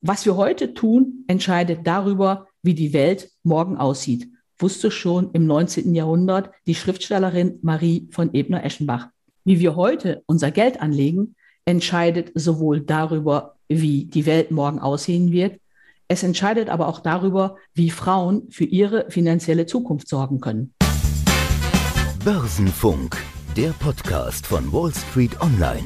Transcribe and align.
was 0.00 0.24
wir 0.24 0.36
heute 0.36 0.74
tun, 0.74 1.24
entscheidet 1.26 1.86
darüber, 1.86 2.46
wie 2.62 2.74
die 2.74 2.92
Welt 2.92 3.30
morgen 3.42 3.76
aussieht, 3.76 4.28
wusste 4.58 4.90
schon 4.90 5.30
im 5.32 5.46
19. 5.46 5.94
Jahrhundert 5.94 6.50
die 6.66 6.74
Schriftstellerin 6.74 7.58
Marie 7.62 8.08
von 8.10 8.32
Ebner-Eschenbach. 8.32 9.08
Wie 9.44 9.60
wir 9.60 9.76
heute 9.76 10.22
unser 10.26 10.50
Geld 10.50 10.80
anlegen, 10.80 11.34
entscheidet 11.64 12.32
sowohl 12.34 12.80
darüber, 12.80 13.56
wie 13.68 14.04
die 14.04 14.26
Welt 14.26 14.50
morgen 14.50 14.78
aussehen 14.78 15.32
wird, 15.32 15.60
es 16.10 16.22
entscheidet 16.22 16.70
aber 16.70 16.88
auch 16.88 17.00
darüber, 17.00 17.56
wie 17.74 17.90
Frauen 17.90 18.50
für 18.50 18.64
ihre 18.64 19.10
finanzielle 19.10 19.66
Zukunft 19.66 20.08
sorgen 20.08 20.40
können. 20.40 20.72
Börsenfunk, 22.24 23.16
der 23.56 23.70
Podcast 23.78 24.46
von 24.46 24.72
Wall 24.72 24.92
Street 24.94 25.38
Online. 25.42 25.84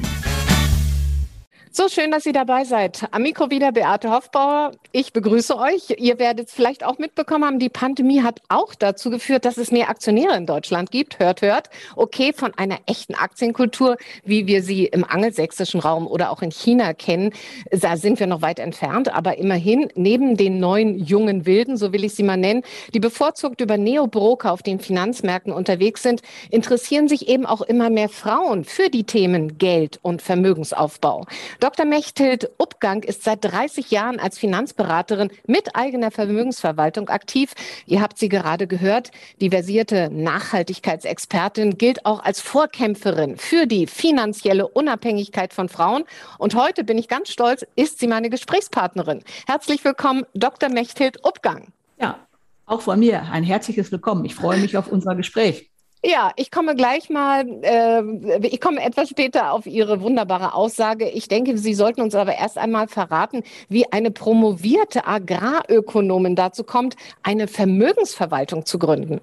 So 1.75 1.89
schön, 1.89 2.11
dass 2.11 2.27
ihr 2.27 2.33
dabei 2.33 2.65
seid. 2.65 3.07
Am 3.09 3.23
Mikro 3.23 3.49
wieder 3.49 3.71
Beate 3.71 4.11
Hoffbauer. 4.11 4.73
Ich 4.91 5.11
begrüße 5.11 5.57
euch. 5.57 5.95
Ihr 5.97 6.19
werdet 6.19 6.49
es 6.49 6.53
vielleicht 6.53 6.83
auch 6.83 6.99
mitbekommen 6.99 7.45
haben, 7.45 7.57
die 7.57 7.69
Pandemie 7.69 8.21
hat 8.21 8.43
auch 8.47 8.75
dazu 8.75 9.09
geführt, 9.09 9.43
dass 9.43 9.57
es 9.57 9.71
mehr 9.71 9.89
Aktionäre 9.89 10.37
in 10.37 10.45
Deutschland 10.45 10.91
gibt. 10.91 11.17
Hört, 11.17 11.41
hört. 11.41 11.71
Okay, 11.95 12.31
von 12.31 12.53
einer 12.53 12.77
echten 12.85 13.15
Aktienkultur, 13.15 13.97
wie 14.23 14.45
wir 14.45 14.61
sie 14.61 14.85
im 14.85 15.03
angelsächsischen 15.03 15.79
Raum 15.79 16.05
oder 16.05 16.29
auch 16.29 16.43
in 16.43 16.51
China 16.51 16.93
kennen, 16.93 17.33
da 17.71 17.97
sind 17.97 18.19
wir 18.19 18.27
noch 18.27 18.43
weit 18.43 18.59
entfernt. 18.59 19.11
Aber 19.11 19.39
immerhin, 19.39 19.89
neben 19.95 20.37
den 20.37 20.59
neuen 20.59 20.99
jungen 20.99 21.47
Wilden, 21.47 21.75
so 21.75 21.91
will 21.91 22.03
ich 22.03 22.13
sie 22.13 22.21
mal 22.21 22.37
nennen, 22.37 22.61
die 22.93 22.99
bevorzugt 22.99 23.61
über 23.61 23.77
Neobroker 23.77 24.51
auf 24.51 24.61
den 24.61 24.79
Finanzmärkten 24.79 25.51
unterwegs 25.51 26.03
sind, 26.03 26.21
interessieren 26.51 27.07
sich 27.07 27.29
eben 27.29 27.47
auch 27.47 27.61
immer 27.61 27.89
mehr 27.89 28.09
Frauen 28.09 28.63
für 28.63 28.91
die 28.91 29.05
Themen 29.05 29.57
Geld 29.57 29.97
und 30.03 30.21
Vermögensaufbau. 30.21 31.25
Dr. 31.63 31.85
Mechthild 31.85 32.51
Uppgang 32.57 33.03
ist 33.03 33.23
seit 33.23 33.45
30 33.45 33.89
Jahren 33.89 34.19
als 34.19 34.37
Finanzberaterin 34.37 35.31
mit 35.47 35.77
eigener 35.77 36.11
Vermögensverwaltung 36.11 37.07
aktiv. 37.07 37.53
Ihr 37.85 38.01
habt 38.01 38.17
sie 38.17 38.27
gerade 38.27 38.67
gehört. 38.67 39.11
Die 39.39 39.49
versierte 39.49 40.09
Nachhaltigkeitsexpertin 40.11 41.77
gilt 41.77 42.05
auch 42.05 42.21
als 42.21 42.41
Vorkämpferin 42.41 43.37
für 43.37 43.65
die 43.65 43.87
finanzielle 43.87 44.67
Unabhängigkeit 44.67 45.53
von 45.53 45.69
Frauen. 45.69 46.03
Und 46.37 46.53
heute 46.53 46.83
bin 46.83 46.97
ich 46.97 47.07
ganz 47.07 47.29
stolz, 47.29 47.65
ist 47.77 47.97
sie 47.97 48.07
meine 48.07 48.29
Gesprächspartnerin. 48.29 49.23
Herzlich 49.47 49.85
willkommen, 49.85 50.25
Dr. 50.33 50.67
Mechthild 50.67 51.25
Uppgang. 51.25 51.71
Ja, 51.97 52.19
auch 52.65 52.81
von 52.81 52.99
mir 52.99 53.21
ein 53.31 53.45
herzliches 53.45 53.89
Willkommen. 53.89 54.25
Ich 54.25 54.35
freue 54.35 54.59
mich 54.59 54.75
auf 54.75 54.89
unser 54.89 55.15
Gespräch. 55.15 55.71
Ja, 56.05 56.33
ich 56.35 56.51
komme 56.51 56.75
gleich 56.75 57.09
mal, 57.09 57.47
äh, 57.61 58.45
ich 58.45 58.59
komme 58.59 58.83
etwas 58.83 59.07
später 59.09 59.53
auf 59.53 59.65
Ihre 59.65 60.01
wunderbare 60.01 60.53
Aussage. 60.53 61.07
Ich 61.09 61.29
denke, 61.29 61.57
Sie 61.57 61.73
sollten 61.73 62.01
uns 62.01 62.13
aber 62.13 62.35
erst 62.35 62.57
einmal 62.57 62.89
verraten, 62.89 63.43
wie 63.69 63.89
eine 63.89 64.11
promovierte 64.11 65.07
Agrarökonomin 65.07 66.35
dazu 66.35 66.65
kommt, 66.65 66.97
eine 67.23 67.47
Vermögensverwaltung 67.47 68.65
zu 68.65 68.79
gründen. 68.79 69.21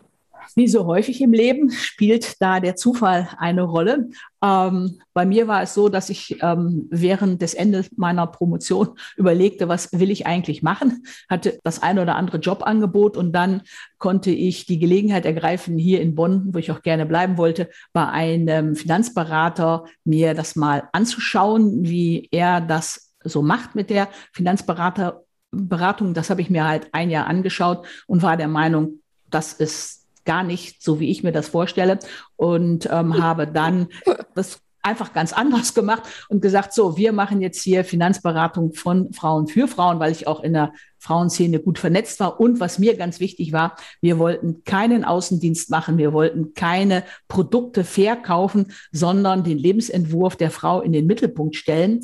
Wie 0.56 0.68
so 0.68 0.86
häufig 0.86 1.20
im 1.20 1.32
Leben 1.32 1.70
spielt 1.70 2.40
da 2.40 2.60
der 2.60 2.76
Zufall 2.76 3.28
eine 3.38 3.62
Rolle. 3.62 4.10
Ähm, 4.42 5.00
bei 5.12 5.26
mir 5.26 5.48
war 5.48 5.62
es 5.62 5.74
so, 5.74 5.88
dass 5.88 6.10
ich 6.10 6.38
ähm, 6.42 6.88
während 6.90 7.42
des 7.42 7.54
Endes 7.54 7.90
meiner 7.96 8.26
Promotion 8.26 8.96
überlegte, 9.16 9.68
was 9.68 9.92
will 9.92 10.10
ich 10.10 10.26
eigentlich 10.26 10.62
machen, 10.62 11.04
hatte 11.28 11.58
das 11.62 11.82
eine 11.82 12.02
oder 12.02 12.16
andere 12.16 12.38
Jobangebot 12.38 13.16
und 13.16 13.32
dann 13.32 13.62
konnte 13.98 14.30
ich 14.30 14.66
die 14.66 14.78
Gelegenheit 14.78 15.26
ergreifen, 15.26 15.78
hier 15.78 16.00
in 16.00 16.14
Bonn, 16.14 16.54
wo 16.54 16.58
ich 16.58 16.70
auch 16.70 16.82
gerne 16.82 17.06
bleiben 17.06 17.36
wollte, 17.36 17.68
bei 17.92 18.06
einem 18.08 18.76
Finanzberater 18.76 19.84
mir 20.04 20.34
das 20.34 20.56
mal 20.56 20.88
anzuschauen, 20.92 21.84
wie 21.84 22.28
er 22.30 22.60
das 22.60 23.12
so 23.22 23.42
macht 23.42 23.74
mit 23.74 23.90
der 23.90 24.08
Finanzberaterberatung. 24.32 26.14
Das 26.14 26.30
habe 26.30 26.40
ich 26.40 26.50
mir 26.50 26.66
halt 26.66 26.88
ein 26.92 27.10
Jahr 27.10 27.26
angeschaut 27.26 27.86
und 28.06 28.22
war 28.22 28.36
der 28.36 28.48
Meinung, 28.48 29.00
das 29.28 29.52
ist 29.52 29.99
gar 30.24 30.42
nicht 30.42 30.82
so, 30.82 31.00
wie 31.00 31.10
ich 31.10 31.22
mir 31.22 31.32
das 31.32 31.48
vorstelle 31.48 31.98
und 32.36 32.88
ähm, 32.90 33.18
habe 33.22 33.46
dann 33.46 33.88
das 34.34 34.60
einfach 34.82 35.12
ganz 35.12 35.32
anders 35.32 35.74
gemacht 35.74 36.04
und 36.28 36.40
gesagt, 36.40 36.72
so, 36.72 36.96
wir 36.96 37.12
machen 37.12 37.42
jetzt 37.42 37.62
hier 37.62 37.84
Finanzberatung 37.84 38.72
von 38.72 39.12
Frauen 39.12 39.46
für 39.46 39.68
Frauen, 39.68 40.00
weil 40.00 40.12
ich 40.12 40.26
auch 40.26 40.42
in 40.42 40.54
der 40.54 40.72
Frauenszene 40.98 41.60
gut 41.60 41.78
vernetzt 41.78 42.20
war. 42.20 42.40
Und 42.40 42.60
was 42.60 42.78
mir 42.78 42.96
ganz 42.96 43.20
wichtig 43.20 43.52
war, 43.52 43.76
wir 44.00 44.18
wollten 44.18 44.64
keinen 44.64 45.04
Außendienst 45.04 45.70
machen, 45.70 45.98
wir 45.98 46.12
wollten 46.12 46.54
keine 46.54 47.04
Produkte 47.28 47.84
verkaufen, 47.84 48.72
sondern 48.90 49.44
den 49.44 49.58
Lebensentwurf 49.58 50.36
der 50.36 50.50
Frau 50.50 50.80
in 50.80 50.92
den 50.92 51.06
Mittelpunkt 51.06 51.56
stellen. 51.56 52.00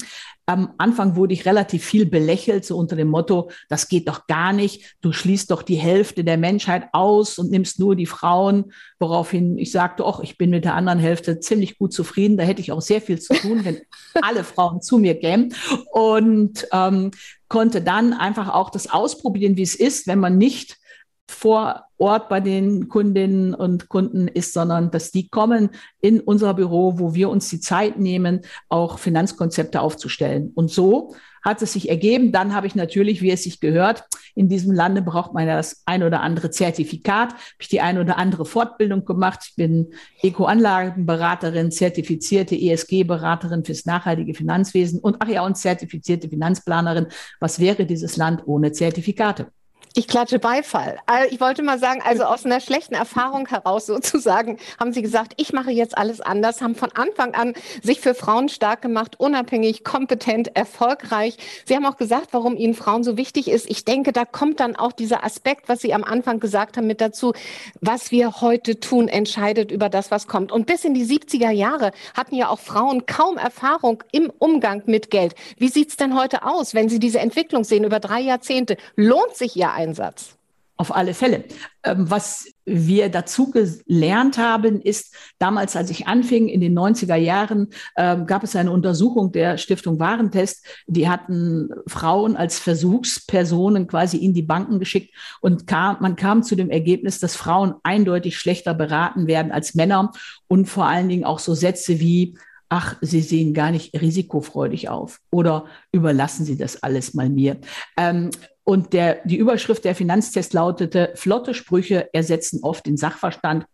Am 0.49 0.75
Anfang 0.79 1.17
wurde 1.17 1.35
ich 1.35 1.45
relativ 1.45 1.85
viel 1.85 2.07
belächelt, 2.07 2.65
so 2.65 2.77
unter 2.77 2.95
dem 2.95 3.09
Motto, 3.09 3.51
das 3.69 3.89
geht 3.89 4.09
doch 4.09 4.29
gar 4.29 4.53
nicht, 4.53 4.97
du 5.01 5.13
schließt 5.13 5.51
doch 5.51 5.63
die 5.63 5.75
Hälfte 5.75 6.23
der 6.23 6.37
Menschheit 6.37 6.89
aus 6.93 7.39
und 7.39 7.51
nimmst 7.51 7.81
nur 7.81 7.97
die 7.97 8.07
Frauen, 8.07 8.73
woraufhin 9.01 9.59
ich 9.59 9.73
sagte, 9.73 10.05
ach, 10.07 10.21
ich 10.21 10.39
bin 10.39 10.51
mit 10.51 10.65
der 10.65 10.75
anderen 10.75 11.01
Hälfte 11.01 11.41
ziemlich 11.41 11.79
gut 11.79 11.93
zufrieden, 11.93 12.37
da 12.37 12.45
hätte 12.45 12.61
ich 12.61 12.71
auch 12.71 12.81
sehr 12.81 13.01
viel 13.01 13.21
zu 13.21 13.35
tun, 13.35 13.65
wenn 13.65 13.81
alle 14.23 14.45
Frauen 14.45 14.81
zu 14.81 14.99
mir 14.99 15.19
kämen. 15.19 15.53
Und 15.93 16.69
ähm, 16.73 17.11
konnte 17.49 17.83
dann 17.83 18.13
einfach 18.13 18.49
auch 18.49 18.71
das 18.71 18.89
ausprobieren, 18.89 19.57
wie 19.57 19.63
es 19.63 19.75
ist, 19.75 20.07
wenn 20.07 20.21
man 20.21 20.39
nicht 20.39 20.79
vor 21.29 21.85
Ort 21.99 22.29
bei 22.29 22.41
den 22.41 22.89
Kundinnen 22.89 23.55
und 23.55 23.89
Kunden 23.89 24.29
ist, 24.29 24.53
sondern 24.53 24.91
dass 24.91 25.11
die 25.11 25.29
kommen 25.29 25.71
in 26.01 26.21
unser 26.21 26.55
Büro, 26.55 26.99
wo 26.99 27.15
wir 27.15 27.31
uns 27.31 27.49
die 27.49 27.61
Zeit 27.61 27.99
nehmen, 27.99 28.43
auch 28.69 28.99
Finanzkonzepte 28.99 29.81
aufzustellen. 29.81 30.53
Und 30.55 30.71
so 30.71 31.15
hat 31.43 31.63
es 31.63 31.73
sich 31.73 31.89
ergeben. 31.89 32.33
Dann 32.33 32.55
habe 32.55 32.67
ich 32.67 32.75
natürlich, 32.75 33.23
wie 33.23 33.31
es 33.31 33.45
sich 33.45 33.61
gehört, 33.61 34.05
in 34.35 34.49
diesem 34.49 34.73
Lande 34.73 35.01
braucht 35.01 35.33
man 35.33 35.47
ja 35.47 35.57
das 35.57 35.83
ein 35.87 36.03
oder 36.03 36.21
andere 36.21 36.51
Zertifikat, 36.51 37.33
habe 37.33 37.41
ich 37.61 37.69
die 37.69 37.81
ein 37.81 37.99
oder 37.99 38.19
andere 38.19 38.45
Fortbildung 38.45 39.05
gemacht. 39.05 39.41
Ich 39.49 39.55
bin 39.55 39.95
Eco-Anlagenberaterin, 40.23 41.71
zertifizierte 41.71 42.57
ESG-Beraterin 42.57 43.65
fürs 43.65 43.87
nachhaltige 43.87 44.35
Finanzwesen 44.35 44.99
und 44.99 45.17
ach 45.21 45.29
ja, 45.29 45.47
und 45.47 45.57
zertifizierte 45.57 46.29
Finanzplanerin. 46.29 47.07
Was 47.39 47.61
wäre 47.61 47.87
dieses 47.87 48.17
Land 48.17 48.43
ohne 48.45 48.73
Zertifikate? 48.73 49.47
Ich 49.99 50.09
klatsche 50.09 50.39
Beifall. 50.39 50.99
Äh, 51.11 51.29
ich 51.29 51.41
wollte 51.41 51.63
mal 51.63 51.79
sagen, 51.79 52.03
also 52.05 52.25
aus 52.25 52.45
einer 52.45 52.61
schlechten 52.61 52.95
Erfahrung 52.95 53.49
heraus 53.49 53.87
sozusagen 53.87 54.59
haben 54.79 54.93
Sie 54.93 55.01
gesagt, 55.01 55.33
ich 55.39 55.55
mache 55.55 55.71
jetzt 55.71 55.97
alles 55.97 56.21
anders, 56.21 56.61
haben 56.61 56.75
von 56.75 56.93
Anfang 56.93 57.33
an 57.35 57.55
sich 57.83 58.03
für 58.03 58.15
Frauen 58.15 58.51
stark 58.51 58.83
gemacht, 58.83 59.19
unabhängig, 59.19 59.85
kompetent, 59.85 60.55
erfolgreich. 60.55 61.39
Sie 61.65 61.75
haben 61.75 61.87
auch 61.87 61.97
gesagt, 61.97 62.29
warum 62.33 62.59
Ihnen 62.59 62.75
Frauen 62.75 63.05
so 63.05 63.17
wichtig 63.17 63.49
ist. 63.49 63.71
Ich 63.71 63.87
denke, 63.87 64.13
da 64.13 64.27
kommt 64.27 64.61
dann 64.61 64.77
auch 64.77 64.93
dieser 64.93 65.25
Aspekt, 65.25 65.71
was 65.71 65.81
Sie 65.81 65.95
am 65.95 66.05
Anfang 66.05 66.41
gesagt 66.41 66.77
haben, 66.77 66.87
mit 66.87 67.01
dazu. 67.01 67.33
Was 67.81 68.11
wir 68.11 68.43
heute 68.43 68.79
tun, 68.79 69.09
entscheidet 69.09 69.73
über 69.73 69.89
das, 69.89 70.11
was 70.11 70.27
kommt. 70.27 70.53
Und 70.53 70.67
bis 70.67 70.85
in 70.85 70.93
die 70.93 71.07
70er 71.07 71.53
Jahre 71.53 71.93
hatten 72.15 72.35
ja 72.35 72.51
auch 72.51 72.61
Frauen 72.61 73.07
kaum 73.07 73.39
Erfahrung 73.39 74.05
im 74.13 74.31
Umgang 74.41 74.83
mit 74.85 75.11
Geld. 75.11 75.35
Wie 75.57 75.69
sieht's 75.69 75.97
denn 75.97 76.15
heute 76.15 76.45
aus, 76.45 76.75
wenn 76.75 76.91
Sie 76.91 76.99
diese 76.99 77.21
Entwicklung 77.21 77.65
sehen 77.65 77.85
über 77.85 77.99
drei 77.99 78.21
Jahrzehnte? 78.21 78.77
Lohnt 78.95 79.35
sich 79.35 79.57
Ihr 79.57 79.73
Einsatz? 79.87 80.37
Auf 80.79 80.95
alle 80.95 81.15
Fälle. 81.15 81.45
Ähm, 81.85 82.11
was 82.11 82.49
wir 82.67 83.09
dazu 83.09 83.51
gelernt 83.51 84.37
haben, 84.37 84.83
ist, 84.83 85.15
damals, 85.39 85.75
als 85.75 85.89
ich 85.89 86.07
anfing, 86.07 86.49
in 86.49 86.61
den 86.61 86.79
90er 86.79 87.15
Jahren, 87.17 87.69
ähm, 87.97 88.27
gab 88.27 88.45
es 88.45 88.55
eine 88.55 88.71
Untersuchung 88.71 89.33
der 89.33 89.57
Stiftung 89.57 89.99
Warentest. 89.99 90.67
Die 90.87 91.09
hatten 91.09 91.71
Frauen 91.87 92.37
als 92.37 92.59
Versuchspersonen 92.59 93.87
quasi 93.87 94.19
in 94.19 94.35
die 94.35 94.43
Banken 94.43 94.79
geschickt 94.79 95.15
und 95.41 95.67
kam, 95.67 95.97
man 96.01 96.15
kam 96.15 96.43
zu 96.43 96.57
dem 96.57 96.69
Ergebnis, 96.69 97.21
dass 97.21 97.37
Frauen 97.37 97.77
eindeutig 97.83 98.37
schlechter 98.37 98.75
beraten 98.75 99.27
werden 99.27 99.53
als 99.53 99.75
Männer 99.75 100.13
und 100.47 100.67
vor 100.67 100.85
allen 100.85 101.09
Dingen 101.09 101.25
auch 101.25 101.39
so 101.39 101.55
Sätze 101.55 102.01
wie, 102.01 102.37
ach, 102.69 102.97
Sie 103.01 103.23
sehen 103.23 103.55
gar 103.55 103.71
nicht 103.71 103.99
risikofreudig 103.99 104.91
auf 104.91 105.21
oder 105.31 105.65
überlassen 105.91 106.45
Sie 106.45 106.59
das 106.59 106.83
alles 106.83 107.15
mal 107.15 107.31
mir. 107.31 107.59
Ähm, 107.97 108.31
und 108.69 108.93
der, 108.93 109.21
die 109.25 109.37
Überschrift 109.37 109.85
der 109.85 109.95
Finanztest 109.95 110.53
lautete, 110.53 111.13
flotte 111.15 111.55
Sprüche 111.55 112.13
ersetzen 112.13 112.65
oft 112.65 112.85
den 112.85 112.97
Sachverstand. 112.97 113.65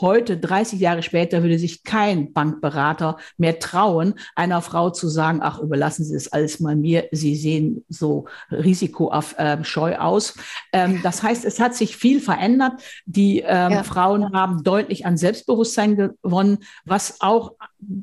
Heute, 0.00 0.38
30 0.38 0.80
Jahre 0.80 1.02
später, 1.02 1.42
würde 1.42 1.58
sich 1.58 1.84
kein 1.84 2.32
Bankberater 2.32 3.18
mehr 3.36 3.58
trauen, 3.58 4.14
einer 4.34 4.62
Frau 4.62 4.88
zu 4.88 5.08
sagen, 5.08 5.40
ach, 5.42 5.58
überlassen 5.60 6.02
Sie 6.02 6.14
das 6.14 6.32
alles 6.32 6.60
mal 6.60 6.76
mir, 6.76 7.08
Sie 7.12 7.36
sehen 7.36 7.84
so 7.90 8.24
risikoscheu 8.50 9.90
äh, 9.90 9.96
aus. 9.96 10.34
Ähm, 10.72 11.00
das 11.02 11.22
heißt, 11.22 11.44
es 11.44 11.60
hat 11.60 11.74
sich 11.74 11.98
viel 11.98 12.18
verändert. 12.18 12.80
Die 13.04 13.40
ähm, 13.40 13.72
ja. 13.72 13.82
Frauen 13.82 14.32
haben 14.32 14.62
deutlich 14.62 15.04
an 15.04 15.18
Selbstbewusstsein 15.18 15.94
gewonnen, 15.94 16.60
was 16.86 17.20
auch 17.20 17.52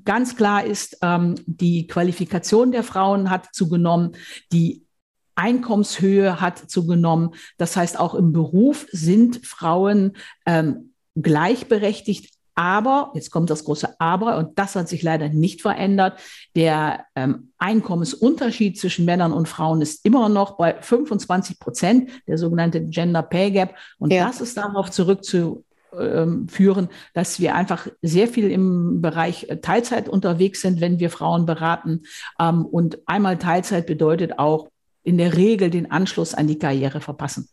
ganz 0.03 0.35
klar 0.35 0.63
ist, 0.63 0.99
ähm, 1.01 1.35
die 1.47 1.87
Qualifikation 1.87 2.71
der 2.71 2.83
Frauen 2.83 3.31
hat 3.31 3.47
zugenommen, 3.51 4.11
die 4.51 4.84
Einkommenshöhe 5.35 6.41
hat 6.41 6.57
zugenommen. 6.57 7.31
Das 7.57 7.75
heißt, 7.75 7.99
auch 7.99 8.15
im 8.15 8.31
Beruf 8.31 8.87
sind 8.91 9.45
Frauen 9.45 10.13
ähm, 10.45 10.93
gleichberechtigt 11.15 12.33
Aber, 12.55 13.11
jetzt 13.13 13.31
kommt 13.31 13.49
das 13.49 13.65
große 13.65 13.99
Aber, 13.99 14.37
und 14.37 14.57
das 14.57 14.75
hat 14.75 14.87
sich 14.87 15.03
leider 15.03 15.27
nicht 15.27 15.61
verändert, 15.61 16.19
der 16.55 17.05
ähm, 17.15 17.51
Einkommensunterschied 17.57 18.79
zwischen 18.79 19.03
Männern 19.03 19.33
und 19.33 19.49
Frauen 19.49 19.81
ist 19.81 20.05
immer 20.05 20.29
noch 20.29 20.57
bei 20.57 20.75
25 20.79 21.59
Prozent, 21.59 22.09
der 22.27 22.37
sogenannte 22.37 22.81
Gender 22.85 23.23
Pay 23.23 23.51
Gap. 23.51 23.75
Und 23.97 24.13
ja. 24.13 24.25
das 24.25 24.39
ist 24.39 24.55
darauf 24.55 24.89
zurückzuführen, 24.89 25.63
ähm, 25.97 26.89
dass 27.13 27.41
wir 27.41 27.55
einfach 27.55 27.87
sehr 28.01 28.29
viel 28.29 28.49
im 28.49 29.01
Bereich 29.01 29.47
Teilzeit 29.61 30.07
unterwegs 30.07 30.61
sind, 30.61 30.79
wenn 30.79 30.99
wir 30.99 31.09
Frauen 31.09 31.45
beraten. 31.45 32.03
Ähm, 32.39 32.65
und 32.65 32.99
einmal 33.05 33.37
Teilzeit 33.37 33.85
bedeutet 33.85 34.39
auch 34.39 34.69
in 35.05 35.17
der 35.17 35.37
Regel 35.37 35.69
den 35.69 35.89
Anschluss 35.91 36.33
an 36.33 36.47
die 36.47 36.59
Karriere 36.59 36.99
verpassen. 36.99 37.47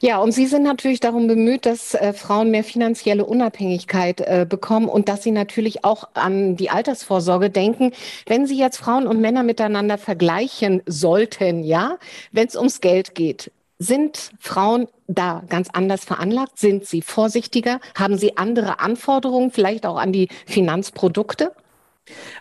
Ja, 0.00 0.18
und 0.18 0.32
Sie 0.32 0.46
sind 0.46 0.62
natürlich 0.62 1.00
darum 1.00 1.26
bemüht, 1.26 1.66
dass 1.66 1.94
äh, 1.94 2.12
Frauen 2.12 2.50
mehr 2.50 2.64
finanzielle 2.64 3.24
Unabhängigkeit 3.24 4.20
äh, 4.20 4.46
bekommen 4.48 4.88
und 4.88 5.08
dass 5.08 5.22
sie 5.22 5.32
natürlich 5.32 5.84
auch 5.84 6.08
an 6.14 6.56
die 6.56 6.70
Altersvorsorge 6.70 7.50
denken. 7.50 7.92
Wenn 8.26 8.46
Sie 8.46 8.56
jetzt 8.56 8.78
Frauen 8.78 9.06
und 9.06 9.20
Männer 9.20 9.42
miteinander 9.42 9.98
vergleichen 9.98 10.82
sollten, 10.86 11.64
ja, 11.64 11.98
wenn 12.32 12.46
es 12.46 12.56
ums 12.56 12.80
Geld 12.80 13.14
geht, 13.14 13.50
sind 13.78 14.32
Frauen 14.40 14.88
da 15.06 15.42
ganz 15.48 15.68
anders 15.72 16.04
veranlagt? 16.04 16.58
Sind 16.58 16.84
sie 16.84 17.02
vorsichtiger? 17.02 17.80
Haben 17.94 18.18
sie 18.18 18.36
andere 18.36 18.80
Anforderungen, 18.80 19.52
vielleicht 19.52 19.86
auch 19.86 19.96
an 19.96 20.12
die 20.12 20.28
Finanzprodukte? 20.46 21.52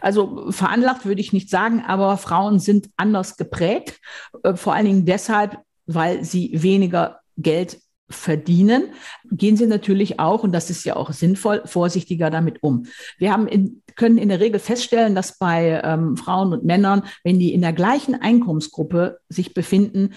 Also 0.01 0.51
veranlagt 0.51 1.05
würde 1.05 1.21
ich 1.21 1.33
nicht 1.33 1.49
sagen, 1.49 1.83
aber 1.85 2.17
Frauen 2.17 2.59
sind 2.59 2.89
anders 2.97 3.37
geprägt, 3.37 3.99
äh, 4.43 4.55
vor 4.55 4.73
allen 4.73 4.85
Dingen 4.85 5.05
deshalb, 5.05 5.59
weil 5.85 6.23
sie 6.23 6.51
weniger 6.53 7.19
Geld 7.37 7.79
verdienen, 8.09 8.93
gehen 9.31 9.57
sie 9.57 9.67
natürlich 9.67 10.19
auch, 10.19 10.43
und 10.43 10.53
das 10.53 10.69
ist 10.69 10.85
ja 10.85 10.95
auch 10.95 11.11
sinnvoll, 11.11 11.61
vorsichtiger 11.65 12.29
damit 12.29 12.63
um. 12.63 12.85
Wir 13.17 13.33
haben 13.33 13.47
in, 13.47 13.81
können 13.95 14.17
in 14.17 14.29
der 14.29 14.39
Regel 14.39 14.59
feststellen, 14.59 15.13
dass 15.13 15.37
bei 15.37 15.81
ähm, 15.83 16.15
Frauen 16.15 16.53
und 16.53 16.63
Männern, 16.63 17.03
wenn 17.23 17.39
die 17.39 17.53
in 17.53 17.61
der 17.61 17.73
gleichen 17.73 18.15
Einkommensgruppe 18.15 19.19
sich 19.27 19.53
befinden, 19.53 20.13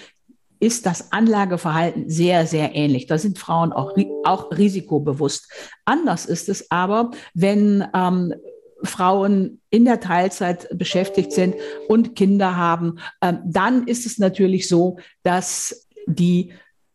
ist 0.60 0.84
das 0.86 1.10
Anlageverhalten 1.10 2.08
sehr, 2.08 2.46
sehr 2.46 2.74
ähnlich. 2.74 3.06
Da 3.06 3.18
sind 3.18 3.38
Frauen 3.38 3.72
auch, 3.72 3.96
auch 4.24 4.52
risikobewusst. 4.52 5.50
Anders 5.86 6.26
ist 6.26 6.48
es 6.50 6.70
aber, 6.70 7.10
wenn 7.34 7.84
ähm, 7.94 8.34
Frauen 8.82 9.60
in 9.70 9.84
der 9.84 10.00
Teilzeit 10.00 10.68
beschäftigt 10.76 11.32
sind 11.32 11.54
und 11.88 12.16
Kinder 12.16 12.56
haben, 12.56 12.98
ähm, 13.22 13.40
dann 13.44 13.86
ist 13.86 14.06
es 14.06 14.18
natürlich 14.18 14.68
so, 14.68 14.98
dass 15.22 15.86
die 16.06 16.52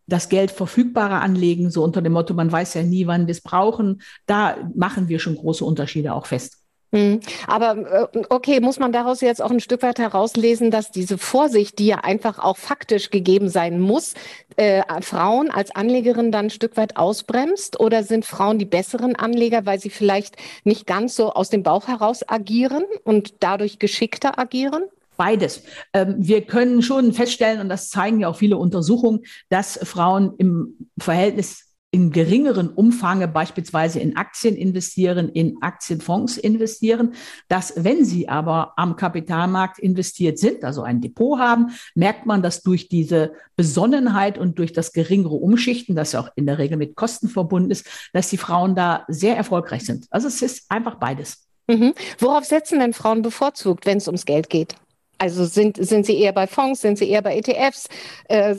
das 0.08 0.30
Geld 0.30 0.52
verfügbarer 0.52 1.22
anlegen, 1.22 1.72
so 1.72 1.84
unter 1.84 2.02
dem 2.02 2.14
Motto, 2.14 2.34
man 2.34 2.52
weiß 2.52 2.76
ja 2.76 2.84
nie, 2.84 3.08
wann 3.08 3.28
wir 3.28 3.32
es 3.32 3.42
brauchen. 3.42 4.02
Da 4.26 4.70
machen 4.76 5.08
wir 5.08 5.20
schon 5.20 5.36
große 5.36 5.66
Unterschiede 5.66 6.14
auch 6.14 6.28
fest. 6.28 6.65
Hm. 6.96 7.20
Aber 7.48 8.10
äh, 8.14 8.22
okay, 8.30 8.62
muss 8.62 8.80
man 8.80 8.94
daraus 8.94 9.20
jetzt 9.20 9.42
auch 9.42 9.52
ein 9.52 9.60
Stück 9.60 9.82
weit 9.82 10.00
herauslesen, 10.00 10.72
dass 10.72 10.92
diese 10.92 11.18
Vorsicht, 11.18 11.78
die 11.78 11.88
ja 11.88 11.98
einfach 11.98 12.40
auch 12.40 12.56
faktisch 12.56 13.10
gegeben 13.10 13.50
sein 13.50 13.82
muss, 13.82 14.14
äh, 14.56 14.82
Frauen 15.02 15.52
als 15.52 15.76
Anlegerin 15.76 16.32
dann 16.32 16.46
ein 16.46 16.50
Stück 16.50 16.78
weit 16.78 16.96
ausbremst? 16.96 17.82
Oder 17.82 18.04
sind 18.04 18.24
Frauen 18.24 18.60
die 18.60 18.66
besseren 18.66 19.18
Anleger, 19.18 19.66
weil 19.66 19.78
sie 19.78 19.90
vielleicht 19.90 20.38
nicht 20.64 20.88
ganz 20.88 21.18
so 21.18 21.34
aus 21.34 21.50
dem 21.50 21.64
Bauch 21.64 21.90
heraus 21.90 22.24
agieren 22.26 22.86
und 23.04 23.34
dadurch 23.42 23.78
geschickter 23.78 24.40
agieren? 24.40 24.84
Beides. 25.18 25.64
Ähm, 25.92 26.16
wir 26.18 26.44
können 26.44 26.82
schon 26.82 27.12
feststellen, 27.12 27.60
und 27.60 27.68
das 27.68 27.90
zeigen 27.90 28.22
ja 28.22 28.30
auch 28.30 28.38
viele 28.38 28.56
Untersuchungen, 28.56 29.26
dass 29.50 29.78
Frauen 29.84 30.34
im 30.38 30.88
Verhältnis 30.98 31.75
in 31.96 32.12
geringeren 32.12 32.68
Umfange 32.68 33.26
beispielsweise 33.26 34.02
in 34.02 34.18
Aktien 34.18 34.58
investieren, 34.58 35.30
in 35.30 35.62
Aktienfonds 35.62 36.36
investieren, 36.36 37.14
dass 37.48 37.72
wenn 37.78 38.04
sie 38.04 38.28
aber 38.28 38.74
am 38.76 38.98
Kapitalmarkt 38.98 39.80
investiert 39.80 40.38
sind, 40.38 40.66
also 40.66 40.84
ein 40.84 41.00
Depot 41.00 41.40
haben, 41.40 41.68
merkt 41.94 42.26
man, 42.26 42.42
dass 42.42 42.64
durch 42.64 42.90
diese 42.90 43.32
Besonnenheit 43.56 44.38
und 44.38 44.60
durch 44.60 44.74
das 44.74 44.92
geringere 44.92 45.36
Umschichten, 45.36 45.96
das 45.96 46.12
ja 46.12 46.20
auch 46.20 46.30
in 46.36 46.46
der 46.46 46.58
Regel 46.58 46.76
mit 46.76 46.98
Kosten 46.98 47.30
verbunden 47.30 47.72
ist, 47.72 47.88
dass 48.12 48.30
die 48.30 48.36
Frauen 48.36 48.76
da 48.76 49.06
sehr 49.08 49.38
erfolgreich 49.38 49.86
sind. 49.86 50.08
Also 50.10 50.28
es 50.28 50.42
ist 50.42 50.70
einfach 50.70 50.96
beides. 50.96 51.48
Mhm. 51.68 51.94
Worauf 52.20 52.44
setzen 52.44 52.80
denn 52.80 52.92
Frauen 52.92 53.22
bevorzugt, 53.22 53.86
wenn 53.86 54.00
es 54.00 54.08
ums 54.08 54.26
Geld 54.26 54.50
geht? 54.50 54.76
Also 55.18 55.46
sind, 55.46 55.78
sind 55.78 56.06
Sie 56.06 56.20
eher 56.20 56.34
bei 56.34 56.48
Fonds, 56.48 56.82
sind 56.82 56.98
Sie 56.98 57.10
eher 57.10 57.22
bei 57.22 57.38
ETFs? 57.38 57.88
Äh, 58.28 58.56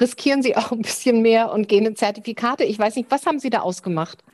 riskieren 0.00 0.42
Sie 0.42 0.56
auch 0.56 0.72
ein 0.72 0.82
bisschen 0.82 1.22
mehr 1.22 1.52
und 1.52 1.68
gehen 1.68 1.86
in 1.86 1.96
Zertifikate? 1.96 2.64
Ich 2.64 2.78
weiß 2.78 2.96
nicht, 2.96 3.10
was 3.10 3.26
haben 3.26 3.38
Sie 3.38 3.50
da 3.50 3.60
ausgemacht? 3.60 4.24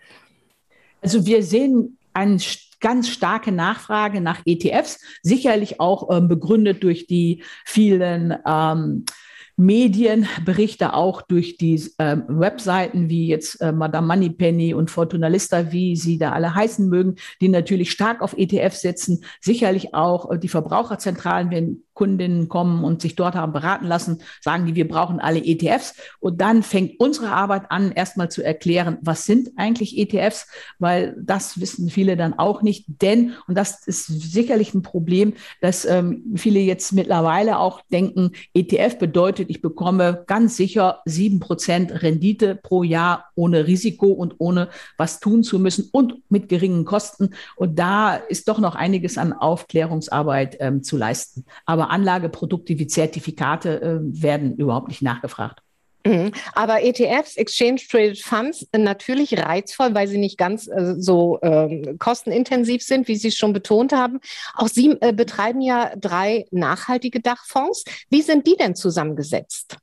Also 1.02 1.26
wir 1.26 1.42
sehen 1.42 1.98
eine 2.14 2.38
ganz 2.80 3.08
starke 3.08 3.52
Nachfrage 3.52 4.20
nach 4.20 4.42
ETFs, 4.44 5.00
sicherlich 5.22 5.80
auch 5.80 6.14
ähm, 6.14 6.28
begründet 6.28 6.82
durch 6.82 7.06
die 7.06 7.42
vielen 7.64 8.36
ähm, 8.46 9.04
Medienberichte 9.56 10.94
auch 10.94 11.22
durch 11.22 11.56
die 11.56 11.74
äh, 11.98 12.16
Webseiten 12.28 13.08
wie 13.08 13.26
jetzt 13.26 13.60
äh, 13.60 13.72
Madame 13.72 14.06
Moneypenny 14.06 14.74
und 14.74 14.90
Fortuna 14.90 15.28
Lista, 15.28 15.72
wie 15.72 15.96
sie 15.96 16.18
da 16.18 16.32
alle 16.32 16.54
heißen 16.54 16.88
mögen, 16.88 17.16
die 17.40 17.48
natürlich 17.48 17.90
stark 17.90 18.22
auf 18.22 18.34
ETF 18.36 18.74
setzen. 18.74 19.24
Sicherlich 19.40 19.94
auch 19.94 20.30
äh, 20.30 20.38
die 20.38 20.48
Verbraucherzentralen, 20.48 21.50
wenn 21.50 21.84
Kundinnen 22.02 22.48
kommen 22.48 22.82
und 22.82 23.00
sich 23.00 23.14
dort 23.14 23.36
haben 23.36 23.52
beraten 23.52 23.86
lassen, 23.86 24.22
sagen 24.40 24.66
die, 24.66 24.74
wir 24.74 24.88
brauchen 24.88 25.20
alle 25.20 25.38
ETFs. 25.38 25.94
Und 26.18 26.40
dann 26.40 26.64
fängt 26.64 26.98
unsere 26.98 27.28
Arbeit 27.28 27.70
an, 27.70 27.92
erstmal 27.92 28.28
zu 28.28 28.42
erklären, 28.42 28.98
was 29.02 29.24
sind 29.24 29.50
eigentlich 29.54 29.96
ETFs, 29.96 30.48
weil 30.80 31.14
das 31.22 31.60
wissen 31.60 31.90
viele 31.90 32.16
dann 32.16 32.36
auch 32.36 32.62
nicht. 32.62 32.86
Denn, 32.88 33.34
und 33.46 33.56
das 33.56 33.86
ist 33.86 34.06
sicherlich 34.06 34.74
ein 34.74 34.82
Problem, 34.82 35.34
dass 35.60 35.84
ähm, 35.84 36.24
viele 36.34 36.58
jetzt 36.58 36.92
mittlerweile 36.92 37.60
auch 37.60 37.82
denken, 37.92 38.32
ETF 38.52 38.98
bedeutet, 38.98 39.48
ich 39.48 39.62
bekomme 39.62 40.24
ganz 40.26 40.56
sicher 40.56 41.02
sieben 41.04 41.38
Prozent 41.38 42.02
Rendite 42.02 42.56
pro 42.56 42.82
Jahr 42.82 43.26
ohne 43.36 43.68
Risiko 43.68 44.08
und 44.08 44.34
ohne 44.38 44.70
was 44.96 45.20
tun 45.20 45.44
zu 45.44 45.60
müssen 45.60 45.88
und 45.92 46.14
mit 46.30 46.48
geringen 46.48 46.84
Kosten. 46.84 47.30
Und 47.54 47.78
da 47.78 48.16
ist 48.16 48.48
doch 48.48 48.58
noch 48.58 48.74
einiges 48.74 49.18
an 49.18 49.32
Aufklärungsarbeit 49.32 50.56
ähm, 50.58 50.82
zu 50.82 50.96
leisten. 50.96 51.44
Aber 51.64 51.91
Anlageprodukte 51.92 52.78
wie 52.78 52.86
Zertifikate 52.86 53.80
äh, 53.80 53.98
werden 54.00 54.56
überhaupt 54.56 54.88
nicht 54.88 55.02
nachgefragt. 55.02 55.60
Mhm. 56.04 56.32
Aber 56.54 56.82
ETFs, 56.82 57.36
Exchange 57.36 57.80
Traded 57.88 58.20
Funds, 58.20 58.66
natürlich 58.76 59.38
reizvoll, 59.38 59.94
weil 59.94 60.08
sie 60.08 60.18
nicht 60.18 60.36
ganz 60.36 60.66
äh, 60.66 60.94
so 60.98 61.38
äh, 61.42 61.94
kostenintensiv 61.98 62.82
sind, 62.82 63.08
wie 63.08 63.16
Sie 63.16 63.28
es 63.28 63.36
schon 63.36 63.52
betont 63.52 63.92
haben. 63.92 64.20
Auch 64.54 64.68
Sie 64.68 64.96
äh, 65.00 65.12
betreiben 65.12 65.60
ja 65.60 65.92
drei 65.96 66.46
nachhaltige 66.50 67.20
Dachfonds. 67.20 67.84
Wie 68.10 68.22
sind 68.22 68.46
die 68.46 68.56
denn 68.56 68.74
zusammengesetzt? 68.74 69.76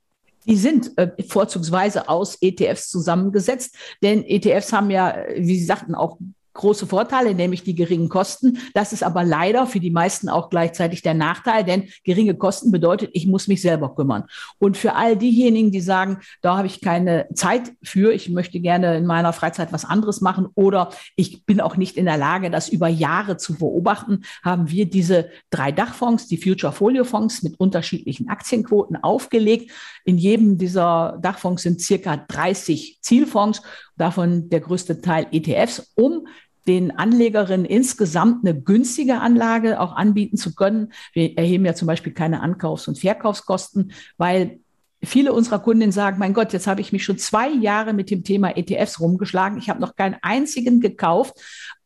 Die 0.46 0.56
sind 0.56 0.96
äh, 0.98 1.10
vorzugsweise 1.26 2.08
aus 2.08 2.36
ETFs 2.40 2.90
zusammengesetzt, 2.90 3.74
denn 4.02 4.24
ETFs 4.24 4.72
haben 4.72 4.90
ja, 4.90 5.16
wie 5.36 5.58
Sie 5.58 5.64
sagten, 5.64 5.94
auch 5.94 6.18
große 6.54 6.86
Vorteile, 6.86 7.34
nämlich 7.34 7.62
die 7.62 7.74
geringen 7.74 8.08
Kosten. 8.08 8.58
Das 8.74 8.92
ist 8.92 9.02
aber 9.02 9.24
leider 9.24 9.66
für 9.66 9.80
die 9.80 9.90
meisten 9.90 10.28
auch 10.28 10.50
gleichzeitig 10.50 11.02
der 11.02 11.14
Nachteil, 11.14 11.64
denn 11.64 11.88
geringe 12.04 12.34
Kosten 12.34 12.70
bedeutet, 12.70 13.10
ich 13.12 13.26
muss 13.26 13.48
mich 13.48 13.62
selber 13.62 13.94
kümmern. 13.94 14.24
Und 14.58 14.76
für 14.76 14.94
all 14.94 15.16
diejenigen, 15.16 15.70
die 15.70 15.80
sagen, 15.80 16.18
da 16.42 16.56
habe 16.56 16.66
ich 16.66 16.80
keine 16.80 17.28
Zeit 17.34 17.72
für, 17.82 18.12
ich 18.12 18.28
möchte 18.30 18.60
gerne 18.60 18.96
in 18.96 19.06
meiner 19.06 19.32
Freizeit 19.32 19.72
was 19.72 19.84
anderes 19.84 20.20
machen 20.20 20.48
oder 20.54 20.90
ich 21.16 21.44
bin 21.44 21.60
auch 21.60 21.76
nicht 21.76 21.96
in 21.96 22.04
der 22.04 22.16
Lage, 22.16 22.50
das 22.50 22.68
über 22.68 22.88
Jahre 22.88 23.36
zu 23.36 23.54
beobachten, 23.54 24.22
haben 24.42 24.70
wir 24.70 24.86
diese 24.86 25.30
drei 25.50 25.72
Dachfonds, 25.72 26.26
die 26.26 26.38
Future 26.38 26.72
Folio 26.72 27.04
Fonds 27.04 27.42
mit 27.42 27.58
unterschiedlichen 27.58 28.28
Aktienquoten 28.28 28.96
aufgelegt. 28.96 29.70
In 30.04 30.18
jedem 30.18 30.58
dieser 30.58 31.18
Dachfonds 31.22 31.62
sind 31.62 31.80
circa 31.80 32.16
30 32.16 32.98
Zielfonds 33.00 33.62
davon 33.96 34.48
der 34.50 34.60
größte 34.60 35.00
Teil 35.00 35.26
ETFs, 35.32 35.92
um 35.94 36.26
den 36.66 36.96
Anlegerinnen 36.96 37.66
insgesamt 37.66 38.46
eine 38.46 38.60
günstige 38.60 39.20
Anlage 39.20 39.80
auch 39.80 39.96
anbieten 39.96 40.36
zu 40.36 40.54
können. 40.54 40.92
Wir 41.12 41.36
erheben 41.36 41.64
ja 41.64 41.74
zum 41.74 41.86
Beispiel 41.86 42.12
keine 42.12 42.40
Ankaufs- 42.40 42.86
und 42.86 42.98
Verkaufskosten, 42.98 43.92
weil 44.18 44.60
viele 45.02 45.32
unserer 45.32 45.58
Kundinnen 45.58 45.92
sagen, 45.92 46.18
mein 46.18 46.34
Gott, 46.34 46.52
jetzt 46.52 46.66
habe 46.66 46.80
ich 46.80 46.92
mich 46.92 47.04
schon 47.04 47.18
zwei 47.18 47.50
Jahre 47.50 47.92
mit 47.92 48.10
dem 48.10 48.24
Thema 48.24 48.56
ETFs 48.56 49.00
rumgeschlagen. 49.00 49.58
Ich 49.58 49.70
habe 49.70 49.80
noch 49.80 49.96
keinen 49.96 50.16
einzigen 50.22 50.80
gekauft. 50.80 51.34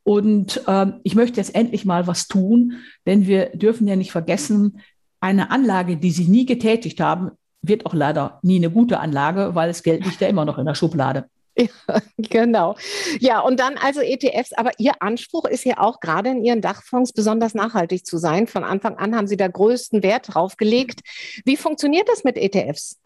Und 0.03 0.61
ähm, 0.67 1.01
ich 1.03 1.15
möchte 1.15 1.41
jetzt 1.41 1.55
endlich 1.55 1.85
mal 1.87 2.07
was 2.07 2.29
tun, 2.29 2.75
denn 3.07 3.27
wir 3.27 3.51
dürfen 3.55 3.89
ja 3.89 3.97
nicht 3.97 4.13
vergessen, 4.13 4.81
eine 5.21 5.51
Anlage, 5.51 5.97
die 5.97 6.11
Sie 6.11 6.29
nie 6.29 6.45
getätigt 6.45 7.01
haben, 7.01 7.31
wird 7.69 7.87
auch 7.87 7.95
leider 7.95 8.39
nie 8.43 8.57
eine 8.57 8.71
gute 8.71 9.01
Anlage, 9.01 9.55
weil 9.55 9.69
das 9.69 9.83
Geld 9.83 10.05
liegt 10.05 10.21
ja 10.21 10.29
immer 10.29 10.45
noch 10.45 10.59
in 10.59 10.67
der 10.67 10.75
Schublade. 10.75 11.27
Ja, 11.57 12.01
genau. 12.17 12.75
Ja, 13.21 13.39
und 13.39 13.61
dann 13.61 13.77
also 13.79 14.01
ETFs, 14.01 14.53
aber 14.55 14.73
Ihr 14.79 14.95
Anspruch 14.99 15.45
ist 15.45 15.65
ja 15.65 15.79
auch 15.79 16.01
gerade 16.01 16.31
in 16.31 16.45
Ihren 16.45 16.61
Dachfonds 16.61 17.13
besonders 17.13 17.55
nachhaltig 17.55 18.05
zu 18.05 18.19
sein. 18.19 18.49
Von 18.49 18.65
Anfang 18.65 18.97
an 18.97 19.15
haben 19.15 19.29
Sie 19.29 19.37
da 19.37 19.47
größten 19.47 20.03
Wert 20.03 20.35
drauf 20.35 20.57
gelegt. 20.57 21.03
Wie 21.45 21.57
funktioniert 21.57 22.09
das 22.09 22.25
mit 22.25 22.39
ETFs? 22.39 22.99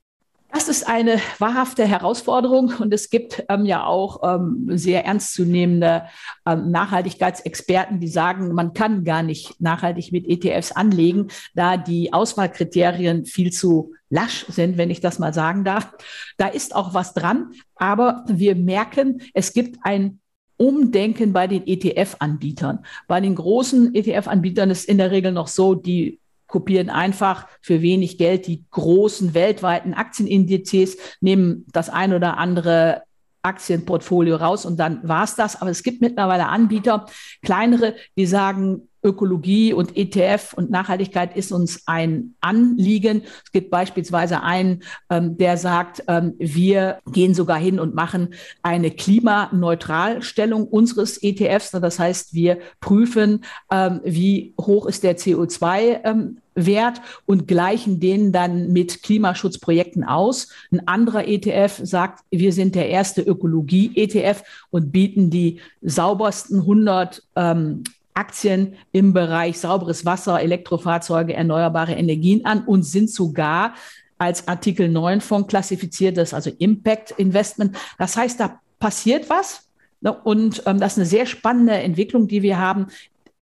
Das 0.50 0.68
ist 0.68 0.88
eine 0.88 1.20
wahrhafte 1.38 1.86
Herausforderung 1.86 2.72
und 2.78 2.92
es 2.94 3.10
gibt 3.10 3.44
ähm, 3.50 3.66
ja 3.66 3.84
auch 3.84 4.20
ähm, 4.22 4.66
sehr 4.70 5.04
ernstzunehmende 5.04 6.04
ähm, 6.46 6.70
Nachhaltigkeitsexperten, 6.70 8.00
die 8.00 8.08
sagen, 8.08 8.54
man 8.54 8.72
kann 8.72 9.04
gar 9.04 9.22
nicht 9.22 9.60
nachhaltig 9.60 10.10
mit 10.10 10.26
ETFs 10.26 10.72
anlegen, 10.72 11.28
da 11.54 11.76
die 11.76 12.14
Auswahlkriterien 12.14 13.26
viel 13.26 13.52
zu 13.52 13.92
lasch 14.08 14.46
sind, 14.48 14.78
wenn 14.78 14.90
ich 14.90 15.00
das 15.00 15.18
mal 15.18 15.34
sagen 15.34 15.64
darf. 15.64 15.92
Da 16.38 16.48
ist 16.48 16.74
auch 16.74 16.94
was 16.94 17.12
dran, 17.12 17.52
aber 17.76 18.24
wir 18.26 18.54
merken, 18.54 19.20
es 19.34 19.52
gibt 19.52 19.78
ein 19.82 20.20
Umdenken 20.56 21.32
bei 21.32 21.46
den 21.46 21.66
ETF-Anbietern. 21.66 22.84
Bei 23.06 23.20
den 23.20 23.34
großen 23.34 23.94
ETF-Anbietern 23.94 24.70
ist 24.70 24.88
in 24.88 24.98
der 24.98 25.10
Regel 25.10 25.32
noch 25.32 25.46
so, 25.46 25.74
die 25.74 26.20
kopieren 26.48 26.90
einfach 26.90 27.46
für 27.60 27.82
wenig 27.82 28.18
Geld 28.18 28.46
die 28.48 28.64
großen 28.70 29.34
weltweiten 29.34 29.94
Aktienindizes, 29.94 30.96
nehmen 31.20 31.64
das 31.72 31.88
ein 31.88 32.12
oder 32.12 32.38
andere 32.38 33.02
Aktienportfolio 33.42 34.36
raus 34.36 34.66
und 34.66 34.78
dann 34.78 35.06
war 35.06 35.24
es 35.24 35.36
das. 35.36 35.60
Aber 35.60 35.70
es 35.70 35.82
gibt 35.82 36.00
mittlerweile 36.00 36.48
Anbieter, 36.48 37.06
kleinere, 37.42 37.94
die 38.16 38.26
sagen, 38.26 38.87
Ökologie 39.02 39.72
und 39.72 39.96
ETF 39.96 40.54
und 40.54 40.70
Nachhaltigkeit 40.70 41.36
ist 41.36 41.52
uns 41.52 41.82
ein 41.86 42.34
Anliegen. 42.40 43.22
Es 43.44 43.52
gibt 43.52 43.70
beispielsweise 43.70 44.42
einen, 44.42 44.82
ähm, 45.10 45.36
der 45.36 45.56
sagt, 45.56 46.02
ähm, 46.08 46.34
wir 46.38 46.98
gehen 47.12 47.34
sogar 47.34 47.58
hin 47.58 47.78
und 47.78 47.94
machen 47.94 48.34
eine 48.62 48.90
Klimaneutralstellung 48.90 50.66
unseres 50.66 51.22
ETFs. 51.22 51.70
Das 51.70 51.98
heißt, 51.98 52.34
wir 52.34 52.58
prüfen, 52.80 53.44
ähm, 53.70 54.00
wie 54.04 54.54
hoch 54.60 54.86
ist 54.86 55.04
der 55.04 55.16
CO2 55.16 56.00
ähm, 56.04 56.38
Wert 56.66 57.00
und 57.26 57.46
gleichen 57.46 58.00
den 58.00 58.32
dann 58.32 58.72
mit 58.72 59.02
Klimaschutzprojekten 59.02 60.04
aus. 60.04 60.48
Ein 60.72 60.86
anderer 60.88 61.26
ETF 61.26 61.80
sagt, 61.82 62.24
wir 62.30 62.52
sind 62.52 62.74
der 62.74 62.88
erste 62.88 63.22
Ökologie-ETF 63.22 64.42
und 64.70 64.90
bieten 64.90 65.30
die 65.30 65.60
saubersten 65.82 66.60
100 66.60 67.22
ähm, 67.36 67.84
Aktien 68.18 68.74
im 68.90 69.12
Bereich 69.12 69.60
sauberes 69.60 70.04
Wasser, 70.04 70.40
Elektrofahrzeuge, 70.40 71.34
erneuerbare 71.34 71.92
Energien 71.92 72.44
an 72.44 72.64
und 72.64 72.82
sind 72.82 73.10
sogar 73.10 73.74
als 74.18 74.48
Artikel 74.48 74.88
9 74.88 75.20
Fonds 75.20 75.48
klassifiziert, 75.48 76.16
das 76.16 76.30
ist 76.30 76.34
also 76.34 76.50
Impact 76.58 77.12
Investment. 77.12 77.76
Das 77.98 78.16
heißt, 78.16 78.40
da 78.40 78.60
passiert 78.80 79.30
was. 79.30 79.68
Ne? 80.00 80.12
Und 80.12 80.62
ähm, 80.66 80.80
das 80.80 80.92
ist 80.92 80.98
eine 80.98 81.06
sehr 81.06 81.26
spannende 81.26 81.74
Entwicklung, 81.74 82.26
die 82.26 82.42
wir 82.42 82.58
haben. 82.58 82.88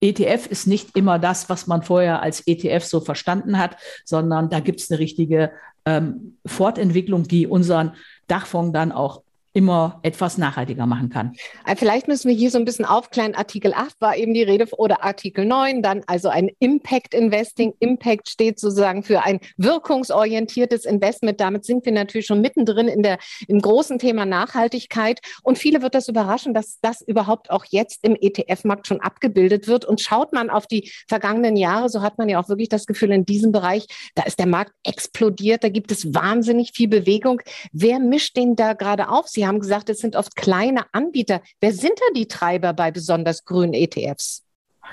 ETF 0.01 0.47
ist 0.47 0.67
nicht 0.67 0.95
immer 0.97 1.17
das, 1.17 1.49
was 1.49 1.67
man 1.67 1.81
vorher 1.81 2.21
als 2.21 2.45
ETF 2.45 2.83
so 2.83 2.99
verstanden 2.99 3.57
hat, 3.57 3.77
sondern 4.03 4.49
da 4.49 4.59
gibt 4.59 4.81
es 4.81 4.91
eine 4.91 4.99
richtige 4.99 5.51
ähm, 5.85 6.37
Fortentwicklung, 6.45 7.23
die 7.23 7.47
unseren 7.47 7.93
Dachfonds 8.27 8.73
dann 8.73 8.91
auch 8.91 9.21
immer 9.55 9.99
etwas 10.03 10.37
nachhaltiger 10.37 10.85
machen 10.85 11.09
kann. 11.09 11.33
Äh, 11.65 11.77
vielleicht 11.77 12.09
müssen 12.09 12.27
wir 12.27 12.35
hier 12.35 12.51
so 12.51 12.57
ein 12.57 12.65
bisschen 12.65 12.83
aufklären. 12.83 13.35
Artikel 13.35 13.73
8 13.73 14.01
war 14.01 14.17
eben 14.17 14.33
die 14.33 14.43
Rede 14.43 14.67
oder 14.77 15.03
Artikel 15.03 15.45
9, 15.45 15.81
dann 15.81 16.03
also 16.07 16.27
ein 16.27 16.51
Impact 16.59 17.13
Investing. 17.13 17.73
Impact 17.79 18.27
steht 18.27 18.59
sozusagen 18.59 19.01
für 19.01 19.23
ein 19.23 19.39
wirkungsorientiertes 19.55 20.83
Investment. 20.83 21.39
Damit 21.39 21.63
sind 21.63 21.85
wir 21.85 21.93
natürlich 21.93 22.25
schon 22.25 22.41
mittendrin 22.41 22.89
in 22.89 23.01
der, 23.01 23.17
im 23.47 23.61
großen 23.61 23.97
Thema 23.97 24.25
Nachhaltigkeit. 24.25 25.21
Und 25.41 25.57
viele 25.57 25.81
wird 25.81 25.95
das 25.95 26.09
überraschen, 26.09 26.53
dass 26.53 26.79
das 26.81 27.01
überhaupt 27.01 27.49
auch 27.49 27.63
jetzt 27.69 28.03
im 28.03 28.17
ETF-Markt 28.19 28.87
schon 28.87 28.99
abgebildet 28.99 29.69
wird. 29.69 29.85
Und 29.85 30.01
schaut 30.01 30.33
man 30.33 30.49
auf 30.49 30.67
die 30.67 30.91
vergangenen 31.07 31.55
Jahre, 31.55 31.87
so 31.87 32.01
hat 32.01 32.17
man 32.17 32.27
ja 32.27 32.41
auch 32.41 32.49
wirklich 32.49 32.69
das 32.69 32.85
Gefühl, 32.85 33.13
in 33.13 33.25
diesem 33.25 33.53
Bereich, 33.53 33.87
da 34.15 34.23
ist 34.23 34.37
der 34.37 34.47
Markt 34.47 34.73
explodiert, 34.83 35.63
da 35.63 35.69
gibt 35.69 35.91
es 35.91 36.13
wahnsinnig 36.13 36.71
viel 36.75 36.89
Bewegung. 36.89 37.41
Wer 37.71 37.99
mischt 37.99 38.35
den 38.35 38.57
da 38.57 38.73
gerade 38.73 39.07
auf? 39.07 39.29
Sie 39.45 39.49
haben 39.49 39.59
gesagt, 39.59 39.91
es 39.91 39.99
sind 39.99 40.15
oft 40.15 40.35
kleine 40.35 40.91
Anbieter. 40.91 41.39
Wer 41.61 41.71
sind 41.71 41.93
da 41.99 42.13
die 42.15 42.27
Treiber 42.27 42.73
bei 42.73 42.89
besonders 42.89 43.45
grünen 43.45 43.75
ETFs? 43.75 44.41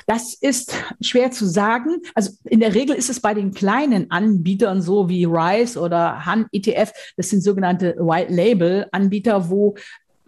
Das 0.06 0.34
ist 0.34 0.74
schwer 1.00 1.30
zu 1.30 1.46
sagen. 1.46 2.02
Also 2.14 2.32
in 2.44 2.60
der 2.60 2.74
Regel 2.74 2.94
ist 2.94 3.08
es 3.08 3.20
bei 3.20 3.32
den 3.32 3.54
kleinen 3.54 4.10
Anbietern 4.10 4.82
so 4.82 5.08
wie 5.08 5.24
Rise 5.24 5.80
oder 5.80 6.26
Han 6.26 6.48
ETF. 6.52 6.92
Das 7.16 7.30
sind 7.30 7.42
sogenannte 7.42 7.96
White 7.98 8.30
Label 8.30 8.88
Anbieter, 8.92 9.48
wo 9.48 9.74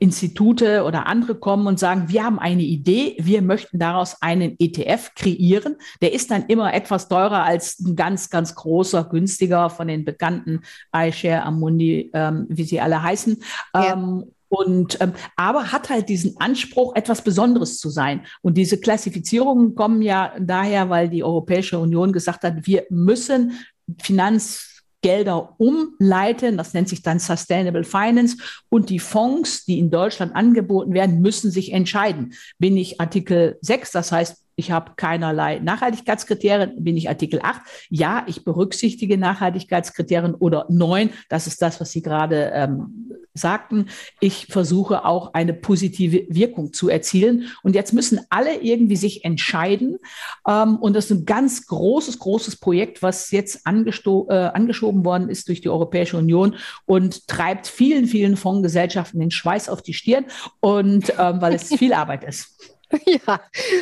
Institute 0.05 0.85
oder 0.85 1.07
andere 1.07 1.35
kommen 1.35 1.67
und 1.67 1.79
sagen, 1.79 2.05
wir 2.09 2.25
haben 2.25 2.39
eine 2.39 2.63
Idee, 2.63 3.17
wir 3.19 3.41
möchten 3.41 3.79
daraus 3.79 4.21
einen 4.21 4.55
ETF 4.59 5.15
kreieren. 5.15 5.77
Der 6.03 6.13
ist 6.13 6.31
dann 6.31 6.45
immer 6.47 6.75
etwas 6.75 7.09
teurer 7.09 7.43
als 7.43 7.81
ein 7.81 7.97
ganz, 7.97 8.29
ganz 8.29 8.55
großer, 8.55 9.05
günstiger 9.05 9.71
von 9.71 9.89
den 9.89 10.05
bekannten 10.05 10.61
iShare, 10.95 11.43
Amundi, 11.45 12.11
ähm, 12.13 12.47
wie 12.51 12.65
sie 12.65 12.83
alle 12.83 13.03
heißen. 13.03 13.43
Ja. 13.75 13.95
Ähm, 13.95 14.25
und 14.49 15.01
ähm, 15.01 15.15
aber 15.37 15.73
hat 15.73 15.89
halt 15.89 16.11
diesen 16.11 16.39
Anspruch, 16.39 16.95
etwas 16.95 17.23
Besonderes 17.23 17.79
zu 17.79 17.89
sein. 17.89 18.27
Und 18.43 18.59
diese 18.59 18.79
Klassifizierungen 18.79 19.75
kommen 19.75 20.03
ja 20.03 20.33
daher, 20.39 20.91
weil 20.91 21.09
die 21.09 21.25
Europäische 21.25 21.79
Union 21.79 22.13
gesagt 22.13 22.45
hat, 22.45 22.67
wir 22.67 22.85
müssen 22.91 23.53
Finanz 24.01 24.74
Gelder 25.05 25.55
umleiten. 25.59 26.57
Das 26.57 26.73
nennt 26.73 26.89
sich 26.89 27.03
dann 27.03 27.19
Sustainable 27.19 27.85
Finance. 27.85 28.39
Und 28.71 28.89
die 28.89 28.99
Fonds, 28.99 29.67
die 29.67 29.79
in 29.79 29.91
Deutschland 29.91 30.35
angeboten 30.35 30.95
werden, 30.95 31.21
müssen 31.21 31.51
sich 31.51 31.73
entscheiden. 31.73 32.33
Bin 32.59 32.75
ich 32.79 33.03
Artikel 33.03 33.59
6, 33.61 33.93
das 33.93 34.13
heißt, 34.13 34.44
ich 34.57 34.71
habe 34.71 34.93
keinerlei 34.97 35.59
Nachhaltigkeitskriterien, 35.59 36.83
bin 36.83 36.97
ich 36.97 37.09
Artikel 37.09 37.41
8. 37.43 37.61
Ja, 37.91 38.25
ich 38.27 38.45
berücksichtige 38.45 39.19
Nachhaltigkeitskriterien 39.19 40.35
oder 40.35 40.67
9, 40.69 41.11
das 41.29 41.47
ist 41.47 41.61
das, 41.63 41.81
was 41.81 41.91
Sie 41.93 42.03
gerade 42.03 42.51
ähm, 42.55 43.15
sagten. 43.35 43.87
Ich 44.21 44.47
versuche 44.47 45.05
auch 45.05 45.35
eine 45.35 45.53
positive 45.53 46.27
Wirkung 46.29 46.73
zu 46.73 46.89
erzielen. 46.89 47.51
Und 47.63 47.75
jetzt 47.75 47.93
müssen 47.93 48.21
alle 48.31 48.61
irgendwie 48.63 48.97
sich 48.97 49.25
entscheiden. 49.25 49.99
Ähm, 50.47 50.77
und 50.77 50.95
das 50.95 51.07
ist 51.07 51.19
ein 51.19 51.25
ganz 51.25 51.67
großes, 51.67 52.21
großes 52.21 52.57
Projekt, 52.57 53.03
was 53.03 53.33
jetzt 53.33 53.63
äh, 53.67 53.69
angeschoben 53.69 55.05
worden 55.05 55.29
ist 55.29 55.49
durch 55.49 55.61
die 55.61 55.69
Europäische 55.69 56.17
Union 56.17 56.57
und 56.87 57.27
treibt 57.27 57.67
vielen, 57.67 58.07
vielen 58.07 58.37
Fondsgesellschaften 58.37 59.21
den 59.21 59.33
Schweiß 59.33 59.69
auf 59.69 59.83
die 59.83 59.95
Stirn 59.95 60.27
und 60.61 61.13
ähm, 61.19 61.41
weil 61.41 61.55
es 61.55 61.75
viel 61.77 61.93
Arbeit 61.93 62.25
ist. 62.25 62.74
Ja, 63.07 63.41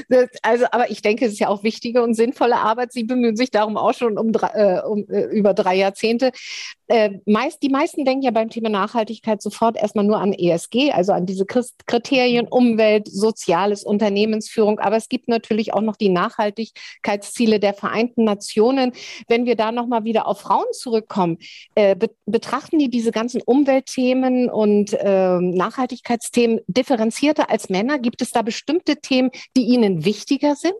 das, 0.08 0.28
also, 0.42 0.66
aber 0.70 0.90
ich 0.90 1.02
denke, 1.02 1.26
es 1.26 1.32
ist 1.32 1.38
ja 1.38 1.48
auch 1.48 1.62
wichtige 1.62 2.02
und 2.02 2.14
sinnvolle 2.14 2.56
Arbeit. 2.56 2.92
Sie 2.92 3.04
bemühen 3.04 3.36
sich 3.36 3.50
darum 3.50 3.76
auch 3.76 3.94
schon 3.94 4.18
um, 4.18 4.32
äh, 4.54 4.80
um 4.82 5.08
äh, 5.08 5.24
über 5.24 5.54
drei 5.54 5.76
Jahrzehnte. 5.76 6.32
Äh, 6.88 7.20
meist, 7.24 7.62
die 7.62 7.68
meisten 7.68 8.04
denken 8.04 8.22
ja 8.22 8.30
beim 8.32 8.50
Thema 8.50 8.68
Nachhaltigkeit 8.68 9.40
sofort 9.40 9.76
erstmal 9.76 10.04
nur 10.04 10.18
an 10.18 10.32
ESG, 10.32 10.92
also 10.92 11.12
an 11.12 11.24
diese 11.24 11.46
Kriterien 11.46 12.46
Umwelt, 12.48 13.08
Soziales, 13.08 13.84
Unternehmensführung. 13.84 14.78
Aber 14.78 14.96
es 14.96 15.08
gibt 15.08 15.28
natürlich 15.28 15.72
auch 15.72 15.80
noch 15.80 15.96
die 15.96 16.10
Nachhaltigkeitsziele 16.10 17.60
der 17.60 17.74
Vereinten 17.74 18.24
Nationen. 18.24 18.92
Wenn 19.28 19.46
wir 19.46 19.56
da 19.56 19.72
nochmal 19.72 20.04
wieder 20.04 20.26
auf 20.26 20.40
Frauen 20.40 20.66
zurückkommen, 20.72 21.38
äh, 21.74 21.96
be 21.96 22.10
betrachten 22.26 22.78
die 22.78 22.88
diese 22.88 23.10
ganzen 23.10 23.42
Umweltthemen 23.42 24.48
und 24.48 24.92
äh, 24.92 25.38
Nachhaltigkeitsthemen 25.38 26.60
differenzierter 26.66 27.50
als 27.50 27.68
Männer? 27.68 27.98
Gibt 27.98 28.22
es 28.22 28.30
da 28.30 28.42
bestimmte 28.42 28.91
Themen, 29.00 29.30
die 29.56 29.64
ihnen 29.64 30.04
wichtiger 30.04 30.54
sind? 30.56 30.74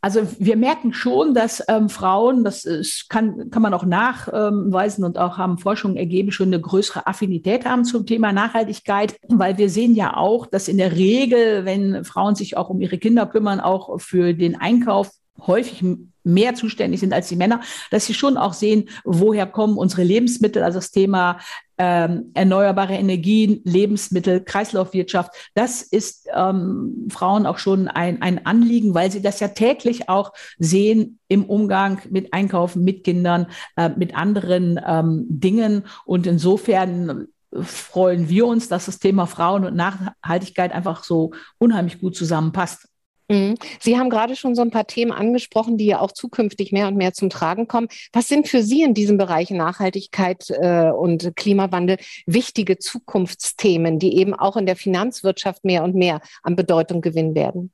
Also 0.00 0.20
wir 0.38 0.56
merken 0.56 0.92
schon, 0.92 1.34
dass 1.34 1.62
ähm, 1.66 1.88
Frauen, 1.88 2.44
das 2.44 2.64
ist, 2.64 3.08
kann, 3.08 3.50
kann 3.50 3.62
man 3.62 3.74
auch 3.74 3.84
nachweisen 3.84 5.02
und 5.04 5.18
auch 5.18 5.38
haben 5.38 5.58
Forschungen 5.58 5.96
ergeben, 5.96 6.30
schon 6.30 6.48
eine 6.48 6.60
größere 6.60 7.08
Affinität 7.08 7.64
haben 7.64 7.84
zum 7.84 8.06
Thema 8.06 8.32
Nachhaltigkeit, 8.32 9.16
weil 9.28 9.58
wir 9.58 9.68
sehen 9.68 9.96
ja 9.96 10.16
auch, 10.16 10.46
dass 10.46 10.68
in 10.68 10.78
der 10.78 10.94
Regel, 10.94 11.64
wenn 11.64 12.04
Frauen 12.04 12.36
sich 12.36 12.56
auch 12.56 12.70
um 12.70 12.80
ihre 12.80 12.98
Kinder 12.98 13.26
kümmern, 13.26 13.58
auch 13.58 14.00
für 14.00 14.34
den 14.34 14.54
Einkauf 14.60 15.10
häufig 15.46 15.84
mehr 16.24 16.54
zuständig 16.54 17.00
sind 17.00 17.12
als 17.12 17.28
die 17.28 17.36
Männer, 17.36 17.60
dass 17.90 18.06
sie 18.06 18.14
schon 18.14 18.36
auch 18.36 18.52
sehen, 18.52 18.88
woher 19.04 19.46
kommen 19.46 19.78
unsere 19.78 20.02
Lebensmittel, 20.02 20.62
also 20.62 20.78
das 20.78 20.90
Thema 20.90 21.38
ähm, 21.78 22.32
erneuerbare 22.34 22.94
Energien, 22.94 23.60
Lebensmittel, 23.64 24.42
Kreislaufwirtschaft. 24.42 25.32
Das 25.54 25.82
ist 25.82 26.26
ähm, 26.34 27.06
Frauen 27.08 27.46
auch 27.46 27.58
schon 27.58 27.88
ein, 27.88 28.20
ein 28.20 28.44
Anliegen, 28.46 28.94
weil 28.94 29.10
sie 29.10 29.22
das 29.22 29.40
ja 29.40 29.48
täglich 29.48 30.08
auch 30.08 30.32
sehen 30.58 31.18
im 31.28 31.44
Umgang 31.44 32.00
mit 32.10 32.34
Einkaufen, 32.34 32.84
mit 32.84 33.04
Kindern, 33.04 33.46
äh, 33.76 33.88
mit 33.90 34.16
anderen 34.16 34.80
ähm, 34.84 35.24
Dingen. 35.28 35.84
Und 36.04 36.26
insofern 36.26 37.28
freuen 37.52 38.28
wir 38.28 38.46
uns, 38.46 38.68
dass 38.68 38.86
das 38.86 38.98
Thema 38.98 39.26
Frauen 39.26 39.64
und 39.64 39.76
Nachhaltigkeit 39.76 40.72
einfach 40.72 41.04
so 41.04 41.32
unheimlich 41.58 42.00
gut 42.00 42.16
zusammenpasst. 42.16 42.88
Mhm. 43.30 43.56
Sie 43.78 43.98
haben 43.98 44.08
gerade 44.08 44.36
schon 44.36 44.54
so 44.54 44.62
ein 44.62 44.70
paar 44.70 44.86
Themen 44.86 45.12
angesprochen, 45.12 45.76
die 45.76 45.86
ja 45.86 46.00
auch 46.00 46.12
zukünftig 46.12 46.72
mehr 46.72 46.88
und 46.88 46.96
mehr 46.96 47.12
zum 47.12 47.28
Tragen 47.28 47.68
kommen. 47.68 47.88
Was 48.12 48.28
sind 48.28 48.48
für 48.48 48.62
Sie 48.62 48.82
in 48.82 48.94
diesem 48.94 49.18
Bereich 49.18 49.50
Nachhaltigkeit 49.50 50.48
äh, 50.50 50.90
und 50.90 51.36
Klimawandel 51.36 51.98
wichtige 52.26 52.78
Zukunftsthemen, 52.78 53.98
die 53.98 54.16
eben 54.16 54.34
auch 54.34 54.56
in 54.56 54.66
der 54.66 54.76
Finanzwirtschaft 54.76 55.64
mehr 55.64 55.84
und 55.84 55.94
mehr 55.94 56.20
an 56.42 56.56
Bedeutung 56.56 57.02
gewinnen 57.02 57.34
werden? 57.34 57.70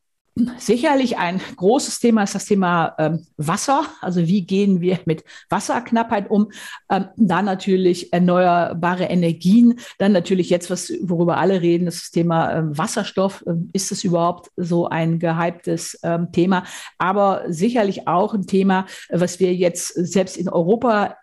Sicherlich 0.59 1.17
ein 1.17 1.41
großes 1.57 2.00
Thema 2.00 2.25
ist 2.25 2.35
das 2.35 2.47
Thema 2.47 2.97
ähm, 2.99 3.25
Wasser. 3.37 3.85
Also 4.00 4.26
wie 4.26 4.45
gehen 4.45 4.81
wir 4.81 4.99
mit 5.05 5.23
Wasserknappheit 5.49 6.29
um? 6.29 6.50
Ähm, 6.91 7.07
dann 7.17 7.45
natürlich 7.45 8.12
erneuerbare 8.12 9.05
Energien. 9.05 9.79
Dann 9.99 10.11
natürlich 10.11 10.50
jetzt, 10.50 10.71
was, 10.71 10.93
worüber 11.03 11.37
alle 11.37 11.62
reden, 11.62 11.85
das 11.85 12.11
Thema 12.11 12.53
ähm, 12.53 12.76
Wasserstoff. 12.76 13.45
Ähm, 13.47 13.71
ist 13.73 13.93
es 13.93 14.03
überhaupt 14.03 14.50
so 14.57 14.88
ein 14.88 15.21
gehyptes 15.21 16.00
ähm, 16.03 16.33
Thema? 16.33 16.64
Aber 16.99 17.45
sicherlich 17.47 18.09
auch 18.09 18.35
ein 18.35 18.49
Thema, 18.49 18.87
was 19.11 19.38
wir 19.38 19.55
jetzt 19.55 19.95
selbst 19.95 20.37
in 20.37 20.49
Europa 20.49 21.17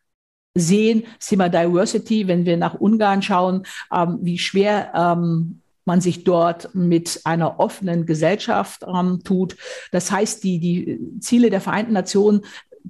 sehen, 0.53 1.03
das 1.17 1.27
Thema 1.27 1.49
Diversity, 1.49 2.29
wenn 2.29 2.45
wir 2.45 2.55
nach 2.55 2.75
Ungarn 2.75 3.21
schauen, 3.21 3.63
ähm, 3.93 4.19
wie 4.21 4.37
schwer 4.37 4.93
ähm, 4.95 5.60
man 5.85 6.01
sich 6.01 6.23
dort 6.23 6.73
mit 6.73 7.21
einer 7.23 7.59
offenen 7.59 8.05
Gesellschaft 8.05 8.83
ähm, 8.87 9.21
tut. 9.23 9.57
Das 9.91 10.11
heißt, 10.11 10.43
die, 10.43 10.59
die 10.59 10.99
Ziele 11.19 11.49
der 11.49 11.61
Vereinten 11.61 11.93
Nationen 11.93 12.41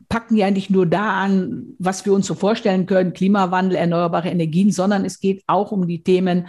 packen 0.10 0.38
ja 0.38 0.52
nicht 0.52 0.70
nur 0.70 0.86
da 0.86 1.22
an, 1.22 1.76
was 1.78 2.06
wir 2.06 2.14
uns 2.14 2.28
so 2.28 2.36
vorstellen 2.36 2.86
können, 2.86 3.14
Klimawandel, 3.14 3.78
erneuerbare 3.78 4.30
Energien, 4.30 4.72
sondern 4.72 5.06
es 5.06 5.20
geht 5.20 5.44
auch 5.48 5.72
um 5.72 5.88
die 5.88 6.04
Themen 6.04 6.48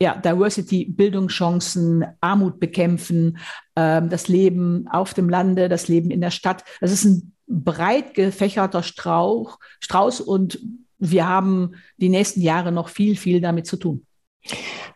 ja, 0.00 0.16
Diversity, 0.16 0.86
Bildungschancen, 0.86 2.04
Armut 2.20 2.60
bekämpfen, 2.60 3.38
äh, 3.74 4.02
das 4.02 4.28
Leben 4.28 4.88
auf 4.90 5.14
dem 5.14 5.28
Lande, 5.28 5.68
das 5.68 5.88
Leben 5.88 6.10
in 6.10 6.20
der 6.20 6.30
Stadt. 6.30 6.64
Das 6.80 6.92
ist 6.92 7.04
ein 7.04 7.32
breit 7.46 8.14
gefächerter 8.14 8.82
Strauch, 8.82 9.58
Strauß 9.80 10.20
und 10.20 10.58
wir 10.98 11.28
haben 11.28 11.72
die 11.96 12.08
nächsten 12.08 12.40
Jahre 12.40 12.72
noch 12.72 12.88
viel, 12.88 13.16
viel 13.16 13.40
damit 13.40 13.66
zu 13.66 13.76
tun. 13.76 14.06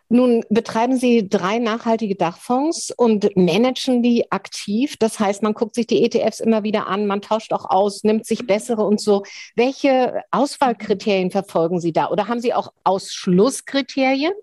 Nun 0.09 0.43
betreiben 0.49 0.97
Sie 0.97 1.27
drei 1.27 1.59
nachhaltige 1.59 2.15
Dachfonds 2.15 2.91
und 2.95 3.35
managen 3.35 4.01
die 4.01 4.31
aktiv. 4.31 4.95
Das 4.97 5.19
heißt, 5.19 5.43
man 5.43 5.53
guckt 5.53 5.75
sich 5.75 5.87
die 5.87 6.03
ETFs 6.03 6.39
immer 6.39 6.63
wieder 6.63 6.87
an, 6.87 7.07
man 7.07 7.21
tauscht 7.21 7.51
auch 7.51 7.69
aus, 7.69 8.03
nimmt 8.03 8.25
sich 8.25 8.47
bessere 8.47 8.83
und 8.83 9.01
so. 9.01 9.23
Welche 9.55 10.21
Auswahlkriterien 10.31 11.31
verfolgen 11.31 11.81
Sie 11.81 11.91
da? 11.91 12.09
Oder 12.09 12.27
haben 12.27 12.39
Sie 12.39 12.53
auch 12.53 12.71
Ausschlusskriterien? 12.83 14.33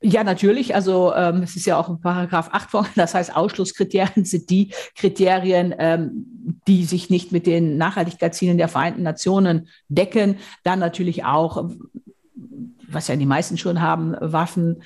Ja, 0.00 0.22
natürlich. 0.22 0.76
Also 0.76 1.12
ähm, 1.12 1.42
es 1.42 1.56
ist 1.56 1.66
ja 1.66 1.76
auch 1.76 1.88
ein 1.88 2.00
Paragraph 2.00 2.50
8 2.52 2.70
von, 2.70 2.86
das 2.94 3.14
heißt, 3.14 3.34
Ausschlusskriterien 3.34 4.24
sind 4.24 4.48
die 4.48 4.72
Kriterien, 4.94 5.74
ähm, 5.76 6.60
die 6.68 6.84
sich 6.84 7.10
nicht 7.10 7.32
mit 7.32 7.46
den 7.46 7.76
Nachhaltigkeitszielen 7.78 8.58
der 8.58 8.68
Vereinten 8.68 9.02
Nationen 9.02 9.68
decken. 9.88 10.38
Dann 10.62 10.78
natürlich 10.78 11.24
auch 11.24 11.68
was 12.90 13.08
ja 13.08 13.16
die 13.16 13.26
meisten 13.26 13.58
schon 13.58 13.80
haben, 13.80 14.16
Waffen, 14.20 14.82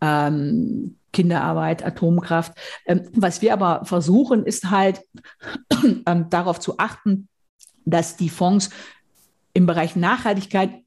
ähm, 0.00 0.96
Kinderarbeit, 1.12 1.84
Atomkraft. 1.84 2.52
Ähm, 2.84 3.08
was 3.12 3.40
wir 3.42 3.52
aber 3.52 3.84
versuchen, 3.84 4.44
ist 4.44 4.70
halt 4.70 5.00
ähm, 6.06 6.28
darauf 6.30 6.60
zu 6.60 6.78
achten, 6.78 7.28
dass 7.84 8.16
die 8.16 8.28
Fonds 8.28 8.70
im 9.54 9.66
Bereich 9.66 9.96
Nachhaltigkeit 9.96 10.82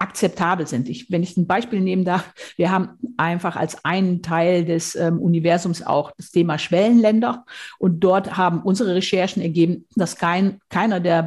akzeptabel 0.00 0.66
sind. 0.66 0.88
Ich, 0.88 1.10
wenn 1.10 1.22
ich 1.22 1.36
ein 1.36 1.46
Beispiel 1.46 1.80
nehmen 1.80 2.04
darf, 2.04 2.32
wir 2.56 2.70
haben 2.70 2.90
einfach 3.16 3.56
als 3.56 3.84
einen 3.84 4.22
Teil 4.22 4.64
des 4.64 4.94
ähm, 4.94 5.18
Universums 5.18 5.82
auch 5.82 6.12
das 6.16 6.30
Thema 6.30 6.58
Schwellenländer 6.58 7.44
und 7.78 8.00
dort 8.00 8.36
haben 8.36 8.62
unsere 8.62 8.94
Recherchen 8.94 9.42
ergeben, 9.42 9.86
dass 9.96 10.16
kein, 10.16 10.60
keiner 10.68 11.00
der 11.00 11.22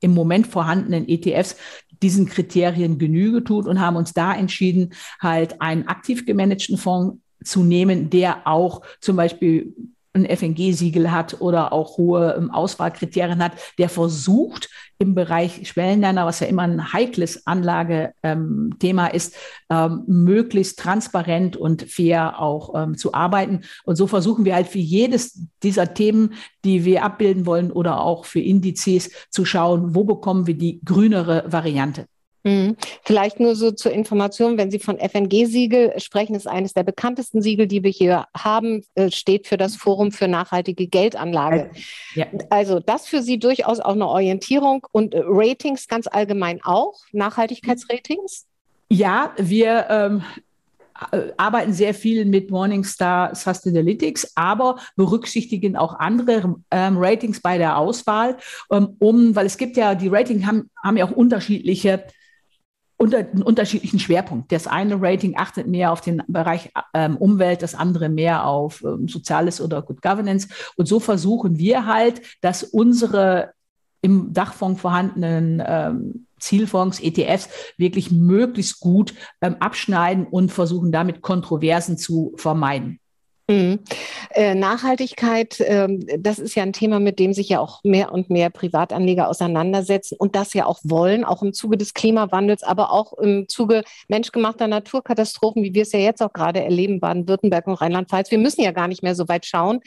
im 0.00 0.12
Moment 0.12 0.46
vorhandenen 0.46 1.08
ETFs 1.08 1.56
diesen 2.02 2.26
Kriterien 2.26 2.98
Genüge 2.98 3.44
tut 3.44 3.66
und 3.66 3.80
haben 3.80 3.96
uns 3.96 4.12
da 4.12 4.32
entschieden, 4.34 4.94
halt 5.20 5.60
einen 5.60 5.86
aktiv 5.86 6.26
gemanagten 6.26 6.78
Fonds 6.78 7.18
zu 7.44 7.62
nehmen, 7.62 8.10
der 8.10 8.46
auch 8.46 8.82
zum 9.00 9.16
Beispiel 9.16 9.74
ein 10.12 10.26
FNG-Siegel 10.26 11.12
hat 11.12 11.40
oder 11.40 11.72
auch 11.72 11.96
hohe 11.96 12.34
ähm, 12.36 12.50
Auswahlkriterien 12.50 13.42
hat, 13.42 13.52
der 13.78 13.88
versucht, 13.88 14.68
im 14.98 15.14
Bereich 15.14 15.66
Schwellenländer, 15.66 16.26
was 16.26 16.40
ja 16.40 16.46
immer 16.46 16.62
ein 16.62 16.92
heikles 16.92 17.46
Anlagethema 17.46 18.12
ähm, 18.22 19.14
ist, 19.14 19.34
ähm, 19.70 20.02
möglichst 20.06 20.78
transparent 20.78 21.56
und 21.56 21.90
fair 21.90 22.38
auch 22.38 22.94
zu 22.96 23.14
arbeiten. 23.14 23.62
Und 23.84 23.96
so 23.96 24.06
versuchen 24.06 24.44
wir 24.44 24.54
halt 24.54 24.68
für 24.68 24.78
jedes 24.78 25.46
dieser 25.62 25.94
Themen, 25.94 26.34
die 26.64 26.84
wir 26.84 27.02
abbilden 27.02 27.46
wollen 27.46 27.72
oder 27.72 28.02
auch 28.02 28.26
für 28.26 28.40
Indizes 28.40 29.10
zu 29.30 29.46
schauen, 29.46 29.94
wo 29.94 30.04
bekommen 30.04 30.46
wir 30.46 30.58
die 30.58 30.80
grünere 30.84 31.44
Variante. 31.46 32.06
Mhm. 32.42 32.76
Vielleicht 33.04 33.38
nur 33.38 33.54
so 33.54 33.70
zur 33.70 33.92
Information, 33.92 34.56
wenn 34.56 34.70
Sie 34.70 34.78
von 34.78 34.98
FNG-Siegel 34.98 36.00
sprechen, 36.00 36.34
ist 36.34 36.46
eines 36.46 36.72
der 36.72 36.84
bekanntesten 36.84 37.42
Siegel, 37.42 37.66
die 37.66 37.82
wir 37.82 37.90
hier 37.90 38.26
haben, 38.34 38.82
äh, 38.94 39.10
steht 39.10 39.46
für 39.46 39.56
das 39.56 39.76
Forum 39.76 40.10
für 40.10 40.26
nachhaltige 40.26 40.86
Geldanlage. 40.86 41.70
Ja. 42.14 42.26
Also 42.48 42.80
das 42.80 43.06
für 43.06 43.22
Sie 43.22 43.38
durchaus 43.38 43.80
auch 43.80 43.92
eine 43.92 44.08
Orientierung 44.08 44.86
und 44.92 45.14
äh, 45.14 45.22
Ratings 45.24 45.86
ganz 45.86 46.06
allgemein 46.06 46.60
auch, 46.62 46.94
Nachhaltigkeitsratings? 47.12 48.46
Ja, 48.88 49.32
wir 49.36 49.86
ähm, 49.90 50.22
äh, 51.12 51.32
arbeiten 51.36 51.72
sehr 51.72 51.94
viel 51.94 52.24
mit 52.24 52.50
Morningstar 52.50 53.34
Sustainalytics, 53.34 54.32
aber 54.34 54.78
berücksichtigen 54.96 55.76
auch 55.76 55.98
andere 55.98 56.56
ähm, 56.70 56.96
Ratings 56.98 57.40
bei 57.40 57.58
der 57.58 57.76
Auswahl, 57.76 58.36
ähm, 58.70 58.96
um, 58.98 59.36
weil 59.36 59.46
es 59.46 59.56
gibt 59.56 59.76
ja, 59.76 59.94
die 59.94 60.08
Ratings 60.08 60.46
haben, 60.46 60.70
haben 60.82 60.96
ja 60.96 61.04
auch 61.04 61.12
unterschiedliche 61.12 62.04
unter 63.00 63.18
einen 63.18 63.42
unterschiedlichen 63.42 63.98
Schwerpunkt. 63.98 64.52
Das 64.52 64.66
eine 64.66 65.00
Rating 65.00 65.34
achtet 65.38 65.66
mehr 65.66 65.90
auf 65.90 66.02
den 66.02 66.22
Bereich 66.28 66.70
ähm, 66.92 67.16
Umwelt, 67.16 67.62
das 67.62 67.74
andere 67.74 68.10
mehr 68.10 68.46
auf 68.46 68.84
ähm, 68.84 69.08
Soziales 69.08 69.62
oder 69.62 69.80
Good 69.80 70.02
Governance. 70.02 70.48
Und 70.76 70.86
so 70.86 71.00
versuchen 71.00 71.58
wir 71.58 71.86
halt, 71.86 72.20
dass 72.42 72.62
unsere 72.62 73.52
im 74.02 74.34
Dachfonds 74.34 74.82
vorhandenen 74.82 75.62
ähm, 75.64 76.26
Zielfonds, 76.38 77.00
ETFs 77.00 77.48
wirklich 77.78 78.10
möglichst 78.10 78.80
gut 78.80 79.14
ähm, 79.40 79.56
abschneiden 79.60 80.26
und 80.26 80.52
versuchen 80.52 80.92
damit 80.92 81.22
Kontroversen 81.22 81.96
zu 81.96 82.34
vermeiden. 82.36 83.00
Mhm. 83.50 83.80
Äh, 84.30 84.54
Nachhaltigkeit, 84.54 85.56
ähm, 85.66 86.06
das 86.18 86.38
ist 86.38 86.54
ja 86.54 86.62
ein 86.62 86.72
Thema, 86.72 87.00
mit 87.00 87.18
dem 87.18 87.32
sich 87.32 87.48
ja 87.48 87.58
auch 87.58 87.82
mehr 87.82 88.12
und 88.12 88.30
mehr 88.30 88.48
Privatanleger 88.48 89.28
auseinandersetzen 89.28 90.16
und 90.18 90.36
das 90.36 90.54
ja 90.54 90.66
auch 90.66 90.78
wollen, 90.84 91.24
auch 91.24 91.42
im 91.42 91.52
Zuge 91.52 91.76
des 91.76 91.92
Klimawandels, 91.92 92.62
aber 92.62 92.92
auch 92.92 93.12
im 93.18 93.48
Zuge 93.48 93.82
menschgemachter 94.06 94.68
Naturkatastrophen, 94.68 95.64
wie 95.64 95.74
wir 95.74 95.82
es 95.82 95.90
ja 95.90 95.98
jetzt 95.98 96.22
auch 96.22 96.32
gerade 96.32 96.62
erleben, 96.62 97.00
Baden-Württemberg 97.00 97.66
und 97.66 97.74
Rheinland-Pfalz. 97.74 98.30
Wir 98.30 98.38
müssen 98.38 98.62
ja 98.62 98.70
gar 98.70 98.86
nicht 98.86 99.02
mehr 99.02 99.16
so 99.16 99.26
weit 99.26 99.46
schauen. 99.46 99.80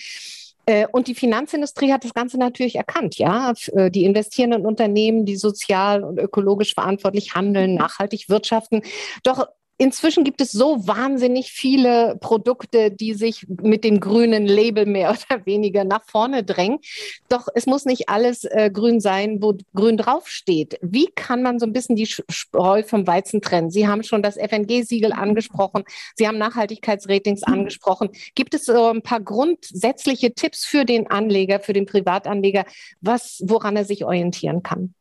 Äh, 0.66 0.88
und 0.92 1.08
die 1.08 1.16
Finanzindustrie 1.16 1.94
hat 1.94 2.04
das 2.04 2.14
Ganze 2.14 2.38
natürlich 2.38 2.76
erkannt, 2.76 3.18
ja. 3.18 3.54
Äh, 3.74 3.92
die 3.92 4.04
investierenden 4.04 4.66
Unternehmen, 4.66 5.26
die 5.26 5.38
sozial 5.38 6.04
und 6.04 6.20
ökologisch 6.20 6.74
verantwortlich 6.74 7.34
handeln, 7.34 7.76
nachhaltig 7.76 8.28
wirtschaften. 8.28 8.82
Doch 9.24 9.48
Inzwischen 9.84 10.24
gibt 10.24 10.40
es 10.40 10.54
so 10.54 10.88
wahnsinnig 10.88 11.52
viele 11.52 12.16
Produkte, 12.22 12.90
die 12.90 13.14
sich 13.14 13.46
mit 13.50 13.84
dem 13.84 14.00
grünen 14.00 14.46
Label 14.46 14.86
mehr 14.86 15.10
oder 15.30 15.46
weniger 15.46 15.84
nach 15.84 16.06
vorne 16.06 16.46
drängen. 16.46 16.80
Doch 17.28 17.50
es 17.54 17.66
muss 17.66 17.84
nicht 17.84 18.08
alles 18.08 18.46
äh, 18.46 18.72
grün 18.72 19.02
sein, 19.02 19.42
wo 19.42 19.58
grün 19.76 19.98
draufsteht. 19.98 20.80
Wie 20.82 21.08
kann 21.08 21.44
man 21.44 21.60
so 21.60 21.66
ein 21.66 21.74
bisschen 21.74 21.98
die 21.98 22.06
Spreu 22.06 22.84
vom 22.84 23.06
Weizen 23.08 23.42
trennen? 23.42 23.72
Sie 23.72 23.86
haben 23.86 24.04
schon 24.04 24.24
das 24.24 24.38
FNG-Siegel 24.38 25.12
angesprochen. 25.12 25.84
Sie 26.16 26.30
haben 26.30 26.38
Nachhaltigkeitsratings 26.38 27.42
mhm. 27.46 27.54
angesprochen. 27.54 28.10
Gibt 28.36 28.54
es 28.54 28.64
so 28.64 28.86
ein 28.86 29.02
paar 29.02 29.20
grundsätzliche 29.20 30.34
Tipps 30.34 30.64
für 30.64 30.86
den 30.86 31.08
Anleger, 31.08 31.60
für 31.60 31.74
den 31.74 31.88
Privatanleger, 31.88 32.64
was, 33.02 33.44
woran 33.46 33.76
er 33.76 33.84
sich 33.84 34.06
orientieren 34.06 34.64
kann? 34.64 34.94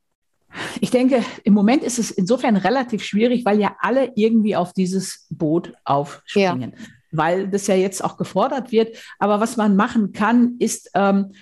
Ich 0.81 0.91
denke, 0.91 1.25
im 1.45 1.55
Moment 1.55 1.83
ist 1.83 1.99
es 1.99 2.11
insofern 2.11 2.57
relativ 2.57 3.05
schwierig, 3.05 3.45
weil 3.45 3.61
ja 3.61 3.77
alle 3.81 4.13
irgendwie 4.15 4.57
auf 4.57 4.73
dieses 4.73 5.27
Boot 5.31 5.75
aufspringen, 5.85 6.73
ja. 6.77 6.87
weil 7.11 7.49
das 7.49 7.67
ja 7.67 7.75
jetzt 7.75 8.05
auch 8.05 8.17
gefordert 8.17 8.73
wird. 8.73 8.97
Aber 9.19 9.41
was 9.41 9.57
man 9.57 9.77
machen 9.77 10.13
kann, 10.13 10.57
ist 10.59 10.91
ähm, 10.95 11.33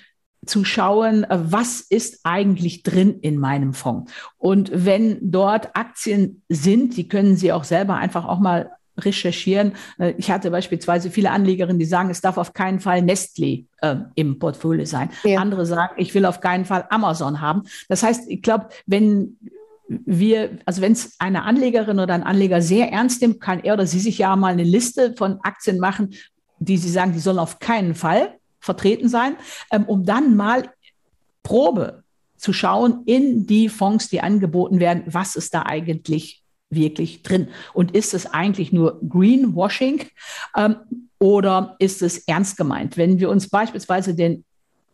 zu 0.46 0.64
schauen, 0.64 1.24
äh, 1.24 1.38
was 1.40 1.80
ist 1.80 2.20
eigentlich 2.24 2.82
drin 2.82 3.18
in 3.20 3.38
meinem 3.38 3.74
Fonds. 3.74 4.12
Und 4.38 4.70
wenn 4.72 5.18
dort 5.30 5.76
Aktien 5.76 6.42
sind, 6.48 6.96
die 6.96 7.08
können 7.08 7.36
Sie 7.36 7.52
auch 7.52 7.64
selber 7.64 7.96
einfach 7.96 8.26
auch 8.26 8.38
mal 8.38 8.70
recherchieren. 9.04 9.72
Äh, 9.98 10.14
ich 10.18 10.30
hatte 10.30 10.50
beispielsweise 10.50 11.10
viele 11.10 11.30
Anlegerinnen, 11.30 11.78
die 11.78 11.84
sagen, 11.84 12.10
es 12.10 12.20
darf 12.20 12.38
auf 12.38 12.52
keinen 12.52 12.80
Fall 12.80 13.00
Nestlé 13.00 13.66
äh, 13.80 13.96
im 14.14 14.38
Portfolio 14.38 14.84
sein. 14.84 15.10
Ja. 15.24 15.40
Andere 15.40 15.66
sagen, 15.66 15.94
ich 15.96 16.14
will 16.14 16.24
auf 16.24 16.40
keinen 16.40 16.64
Fall 16.64 16.86
Amazon 16.90 17.40
haben. 17.40 17.62
Das 17.88 18.02
heißt, 18.02 18.30
ich 18.30 18.42
glaube, 18.42 18.68
wenn 18.86 19.36
wir, 19.88 20.58
also 20.66 20.82
wenn 20.82 20.92
es 20.92 21.16
eine 21.18 21.42
Anlegerin 21.42 21.98
oder 21.98 22.14
ein 22.14 22.22
Anleger 22.22 22.62
sehr 22.62 22.92
ernst 22.92 23.22
nimmt, 23.22 23.40
kann 23.40 23.60
er 23.60 23.74
oder 23.74 23.86
sie 23.86 23.98
sich 23.98 24.18
ja 24.18 24.36
mal 24.36 24.52
eine 24.52 24.62
Liste 24.62 25.14
von 25.16 25.40
Aktien 25.42 25.78
machen, 25.80 26.14
die 26.60 26.76
sie 26.76 26.90
sagen, 26.90 27.12
die 27.12 27.18
sollen 27.18 27.38
auf 27.38 27.58
keinen 27.58 27.94
Fall 27.94 28.36
vertreten 28.60 29.08
sein, 29.08 29.34
ähm, 29.72 29.84
um 29.86 30.04
dann 30.04 30.36
mal 30.36 30.70
Probe 31.42 32.04
zu 32.36 32.52
schauen 32.52 33.02
in 33.06 33.46
die 33.46 33.68
Fonds, 33.68 34.08
die 34.08 34.20
angeboten 34.20 34.80
werden, 34.80 35.02
was 35.06 35.36
ist 35.36 35.54
da 35.54 35.64
eigentlich 35.64 36.39
wirklich 36.70 37.22
drin? 37.22 37.48
Und 37.74 37.94
ist 37.94 38.14
es 38.14 38.26
eigentlich 38.26 38.72
nur 38.72 39.00
Greenwashing 39.06 40.02
ähm, 40.56 40.76
oder 41.18 41.76
ist 41.78 42.02
es 42.02 42.18
ernst 42.26 42.56
gemeint? 42.56 42.96
Wenn 42.96 43.18
wir 43.20 43.28
uns 43.28 43.48
beispielsweise 43.48 44.14
den 44.14 44.44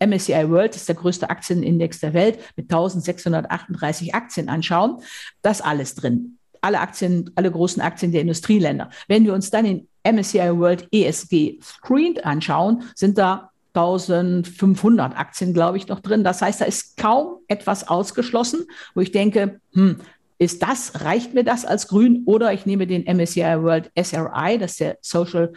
MSCI 0.04 0.50
World 0.50 0.76
ist 0.76 0.88
der 0.88 0.94
größte 0.94 1.30
Aktienindex 1.30 2.00
der 2.00 2.12
Welt 2.14 2.38
mit 2.56 2.66
1638 2.66 4.14
Aktien 4.14 4.48
anschauen, 4.48 4.98
das 5.42 5.60
alles 5.60 5.94
drin. 5.94 6.38
Alle 6.60 6.80
Aktien, 6.80 7.30
alle 7.34 7.50
großen 7.50 7.80
Aktien 7.80 8.12
der 8.12 8.22
Industrieländer. 8.22 8.90
Wenn 9.08 9.24
wir 9.24 9.32
uns 9.32 9.50
dann 9.50 9.64
den 9.64 9.88
MSCI 10.04 10.58
World 10.58 10.88
ESG 10.92 11.60
Screened 11.62 12.24
anschauen, 12.24 12.84
sind 12.94 13.18
da 13.18 13.50
1500 13.74 15.16
Aktien, 15.16 15.52
glaube 15.52 15.76
ich, 15.76 15.86
noch 15.88 16.00
drin. 16.00 16.24
Das 16.24 16.40
heißt, 16.40 16.62
da 16.62 16.64
ist 16.64 16.96
kaum 16.96 17.36
etwas 17.46 17.88
ausgeschlossen, 17.88 18.66
wo 18.94 19.02
ich 19.02 19.12
denke, 19.12 19.60
hm, 19.74 20.00
ist 20.38 20.62
das, 20.62 21.04
reicht 21.04 21.34
mir 21.34 21.44
das 21.44 21.64
als 21.64 21.88
grün? 21.88 22.22
Oder 22.26 22.52
ich 22.52 22.66
nehme 22.66 22.86
den 22.86 23.04
MSCI 23.04 23.62
World 23.62 23.90
SRI, 23.98 24.58
das 24.58 24.72
ist 24.72 24.80
der 24.80 24.98
Social 25.00 25.52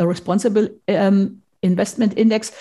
Responsible 0.00 0.80
ähm, 0.86 1.42
Investment 1.60 2.14
Index. 2.14 2.52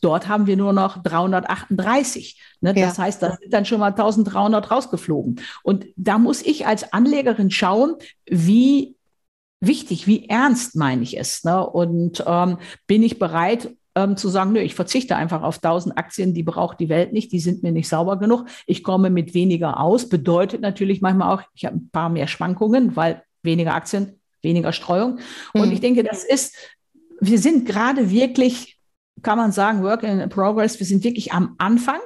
Dort 0.00 0.28
haben 0.28 0.46
wir 0.46 0.56
nur 0.56 0.72
noch 0.72 1.02
338. 1.02 2.40
Ne? 2.60 2.74
Ja. 2.76 2.86
Das 2.86 2.98
heißt, 2.98 3.22
da 3.22 3.36
sind 3.36 3.52
dann 3.52 3.64
schon 3.64 3.80
mal 3.80 3.90
1300 3.90 4.70
rausgeflogen. 4.70 5.40
Und 5.62 5.86
da 5.96 6.18
muss 6.18 6.42
ich 6.42 6.66
als 6.66 6.92
Anlegerin 6.92 7.50
schauen, 7.50 7.96
wie 8.26 8.96
wichtig, 9.60 10.06
wie 10.06 10.28
ernst 10.28 10.76
meine 10.76 11.02
ich 11.02 11.18
es. 11.18 11.42
Ne? 11.44 11.66
Und 11.66 12.22
ähm, 12.26 12.58
bin 12.86 13.02
ich 13.02 13.18
bereit, 13.18 13.70
ähm, 13.98 14.16
zu 14.16 14.28
sagen, 14.28 14.52
nö, 14.52 14.60
ich 14.60 14.76
verzichte 14.76 15.16
einfach 15.16 15.42
auf 15.42 15.56
1000 15.56 15.98
Aktien, 15.98 16.32
die 16.32 16.44
braucht 16.44 16.78
die 16.78 16.88
Welt 16.88 17.12
nicht, 17.12 17.32
die 17.32 17.40
sind 17.40 17.64
mir 17.64 17.72
nicht 17.72 17.88
sauber 17.88 18.16
genug. 18.16 18.46
Ich 18.66 18.84
komme 18.84 19.10
mit 19.10 19.34
weniger 19.34 19.80
aus. 19.80 20.08
Bedeutet 20.08 20.60
natürlich 20.60 21.00
manchmal 21.00 21.34
auch, 21.34 21.42
ich 21.54 21.64
habe 21.64 21.76
ein 21.76 21.90
paar 21.90 22.08
mehr 22.08 22.28
Schwankungen, 22.28 22.94
weil 22.94 23.22
weniger 23.42 23.74
Aktien, 23.74 24.20
weniger 24.40 24.72
Streuung. 24.72 25.18
Und 25.52 25.66
mhm. 25.66 25.72
ich 25.72 25.80
denke, 25.80 26.04
das 26.04 26.22
ist, 26.22 26.54
wir 27.20 27.40
sind 27.40 27.66
gerade 27.66 28.10
wirklich, 28.10 28.78
kann 29.22 29.36
man 29.36 29.50
sagen, 29.50 29.82
Work 29.82 30.04
in 30.04 30.28
Progress, 30.28 30.78
wir 30.78 30.86
sind 30.86 31.02
wirklich 31.02 31.32
am 31.32 31.56
Anfang. 31.58 32.00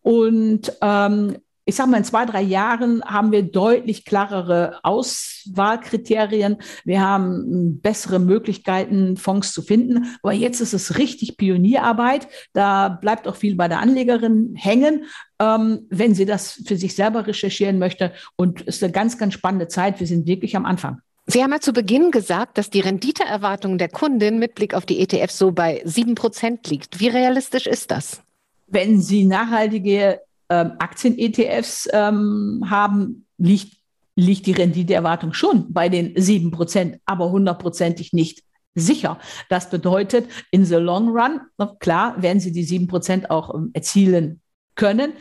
Und 0.00 0.76
ähm, 0.82 1.36
ich 1.64 1.76
sage 1.76 1.90
mal, 1.90 1.98
in 1.98 2.04
zwei, 2.04 2.24
drei 2.24 2.42
Jahren 2.42 3.04
haben 3.04 3.30
wir 3.30 3.42
deutlich 3.42 4.04
klarere 4.04 4.80
Auswahlkriterien. 4.82 6.56
Wir 6.84 7.00
haben 7.00 7.34
hm, 7.34 7.80
bessere 7.80 8.18
Möglichkeiten, 8.18 9.16
Fonds 9.16 9.52
zu 9.52 9.62
finden. 9.62 10.16
Aber 10.22 10.32
jetzt 10.32 10.60
ist 10.60 10.72
es 10.72 10.98
richtig 10.98 11.36
Pionierarbeit. 11.36 12.26
Da 12.52 12.88
bleibt 12.88 13.28
auch 13.28 13.36
viel 13.36 13.54
bei 13.54 13.68
der 13.68 13.78
Anlegerin 13.78 14.54
hängen, 14.56 15.04
ähm, 15.38 15.86
wenn 15.88 16.14
sie 16.14 16.26
das 16.26 16.62
für 16.66 16.76
sich 16.76 16.96
selber 16.96 17.26
recherchieren 17.26 17.78
möchte. 17.78 18.12
Und 18.36 18.62
es 18.62 18.76
ist 18.76 18.84
eine 18.84 18.92
ganz, 18.92 19.16
ganz 19.16 19.34
spannende 19.34 19.68
Zeit. 19.68 20.00
Wir 20.00 20.06
sind 20.06 20.26
wirklich 20.26 20.56
am 20.56 20.66
Anfang. 20.66 21.00
Sie 21.26 21.42
haben 21.42 21.52
ja 21.52 21.60
zu 21.60 21.72
Beginn 21.72 22.10
gesagt, 22.10 22.58
dass 22.58 22.70
die 22.70 22.80
Renditeerwartung 22.80 23.78
der 23.78 23.88
Kundin 23.88 24.40
mit 24.40 24.56
Blick 24.56 24.74
auf 24.74 24.84
die 24.84 24.98
ETF 24.98 25.30
so 25.30 25.52
bei 25.52 25.80
sieben 25.84 26.16
Prozent 26.16 26.68
liegt. 26.68 26.98
Wie 26.98 27.06
realistisch 27.06 27.68
ist 27.68 27.92
das? 27.92 28.22
Wenn 28.66 29.00
Sie 29.00 29.24
nachhaltige 29.24 30.20
ähm, 30.52 30.72
Aktien-ETFs 30.78 31.88
ähm, 31.94 32.62
haben, 32.68 33.26
liegt, 33.38 33.78
liegt 34.16 34.44
die 34.44 34.52
Renditeerwartung 34.52 35.32
schon 35.32 35.72
bei 35.72 35.88
den 35.88 36.12
7 36.14 36.50
Prozent, 36.50 36.98
aber 37.06 37.30
hundertprozentig 37.30 38.12
nicht 38.12 38.42
sicher. 38.74 39.18
Das 39.48 39.70
bedeutet, 39.70 40.28
in 40.50 40.66
the 40.66 40.74
long 40.74 41.08
run, 41.08 41.40
klar, 41.80 42.20
werden 42.20 42.38
Sie 42.38 42.52
die 42.52 42.64
7 42.64 42.86
Prozent 42.86 43.30
auch 43.30 43.54
ähm, 43.54 43.70
erzielen 43.72 44.42
können, 44.74 45.14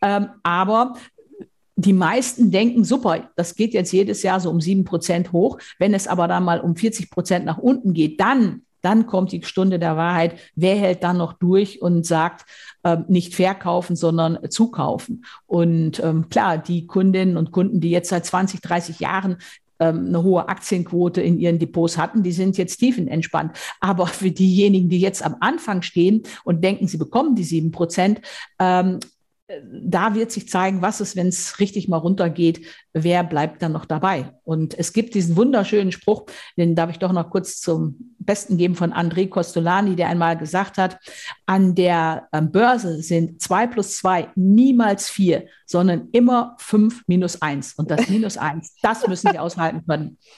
ähm, 0.00 0.28
aber 0.42 0.94
die 1.76 1.92
meisten 1.92 2.50
denken, 2.50 2.82
super, 2.82 3.30
das 3.36 3.54
geht 3.54 3.74
jetzt 3.74 3.92
jedes 3.92 4.22
Jahr 4.22 4.40
so 4.40 4.48
um 4.48 4.60
7 4.60 4.84
Prozent 4.84 5.32
hoch. 5.32 5.58
Wenn 5.78 5.92
es 5.92 6.08
aber 6.08 6.28
dann 6.28 6.44
mal 6.44 6.60
um 6.60 6.76
40 6.76 7.10
Prozent 7.10 7.44
nach 7.44 7.58
unten 7.58 7.92
geht, 7.92 8.20
dann 8.20 8.62
dann 8.82 9.06
kommt 9.06 9.32
die 9.32 9.42
Stunde 9.42 9.78
der 9.78 9.96
Wahrheit. 9.96 10.38
Wer 10.54 10.76
hält 10.76 11.02
dann 11.02 11.18
noch 11.18 11.32
durch 11.32 11.82
und 11.82 12.06
sagt, 12.06 12.44
äh, 12.82 12.98
nicht 13.08 13.34
verkaufen, 13.34 13.96
sondern 13.96 14.38
zukaufen? 14.50 15.24
Und 15.46 16.00
ähm, 16.00 16.28
klar, 16.28 16.58
die 16.58 16.86
Kundinnen 16.86 17.36
und 17.36 17.52
Kunden, 17.52 17.80
die 17.80 17.90
jetzt 17.90 18.10
seit 18.10 18.26
20, 18.26 18.60
30 18.60 19.00
Jahren 19.00 19.38
ähm, 19.80 20.06
eine 20.06 20.22
hohe 20.22 20.48
Aktienquote 20.48 21.20
in 21.20 21.38
ihren 21.38 21.58
Depots 21.58 21.98
hatten, 21.98 22.22
die 22.22 22.32
sind 22.32 22.58
jetzt 22.58 22.78
tiefenentspannt. 22.78 23.52
Aber 23.80 24.06
für 24.06 24.30
diejenigen, 24.30 24.88
die 24.88 25.00
jetzt 25.00 25.24
am 25.24 25.36
Anfang 25.40 25.82
stehen 25.82 26.22
und 26.44 26.62
denken, 26.64 26.88
sie 26.88 26.98
bekommen 26.98 27.34
die 27.36 27.44
sieben 27.44 27.70
Prozent, 27.70 28.20
ähm, 28.58 28.98
da 29.72 30.14
wird 30.14 30.30
sich 30.30 30.48
zeigen, 30.48 30.82
was 30.82 31.00
ist, 31.00 31.16
wenn 31.16 31.28
es 31.28 31.58
richtig 31.58 31.88
mal 31.88 31.96
runtergeht, 31.96 32.66
wer 32.92 33.24
bleibt 33.24 33.62
dann 33.62 33.72
noch 33.72 33.86
dabei. 33.86 34.34
Und 34.44 34.78
es 34.78 34.92
gibt 34.92 35.14
diesen 35.14 35.36
wunderschönen 35.36 35.90
Spruch, 35.90 36.26
den 36.56 36.74
darf 36.74 36.90
ich 36.90 36.98
doch 36.98 37.12
noch 37.12 37.30
kurz 37.30 37.60
zum 37.60 38.14
Besten 38.28 38.58
geben 38.58 38.74
von 38.74 38.92
André 38.92 39.26
Costolani, 39.26 39.96
der 39.96 40.10
einmal 40.10 40.36
gesagt 40.36 40.76
hat, 40.76 40.98
an 41.46 41.74
der 41.74 42.28
ähm, 42.34 42.52
Börse 42.52 43.00
sind 43.02 43.40
zwei 43.40 43.66
plus 43.66 43.96
zwei 43.96 44.28
niemals 44.36 45.08
vier, 45.08 45.46
sondern 45.64 46.10
immer 46.12 46.54
fünf 46.58 47.04
minus 47.06 47.40
eins. 47.40 47.72
Und 47.72 47.90
das 47.90 48.10
minus 48.10 48.36
eins, 48.36 48.76
das 48.82 49.06
müssen 49.08 49.30
Sie 49.32 49.38
aushalten 49.38 49.82
können. 49.86 50.18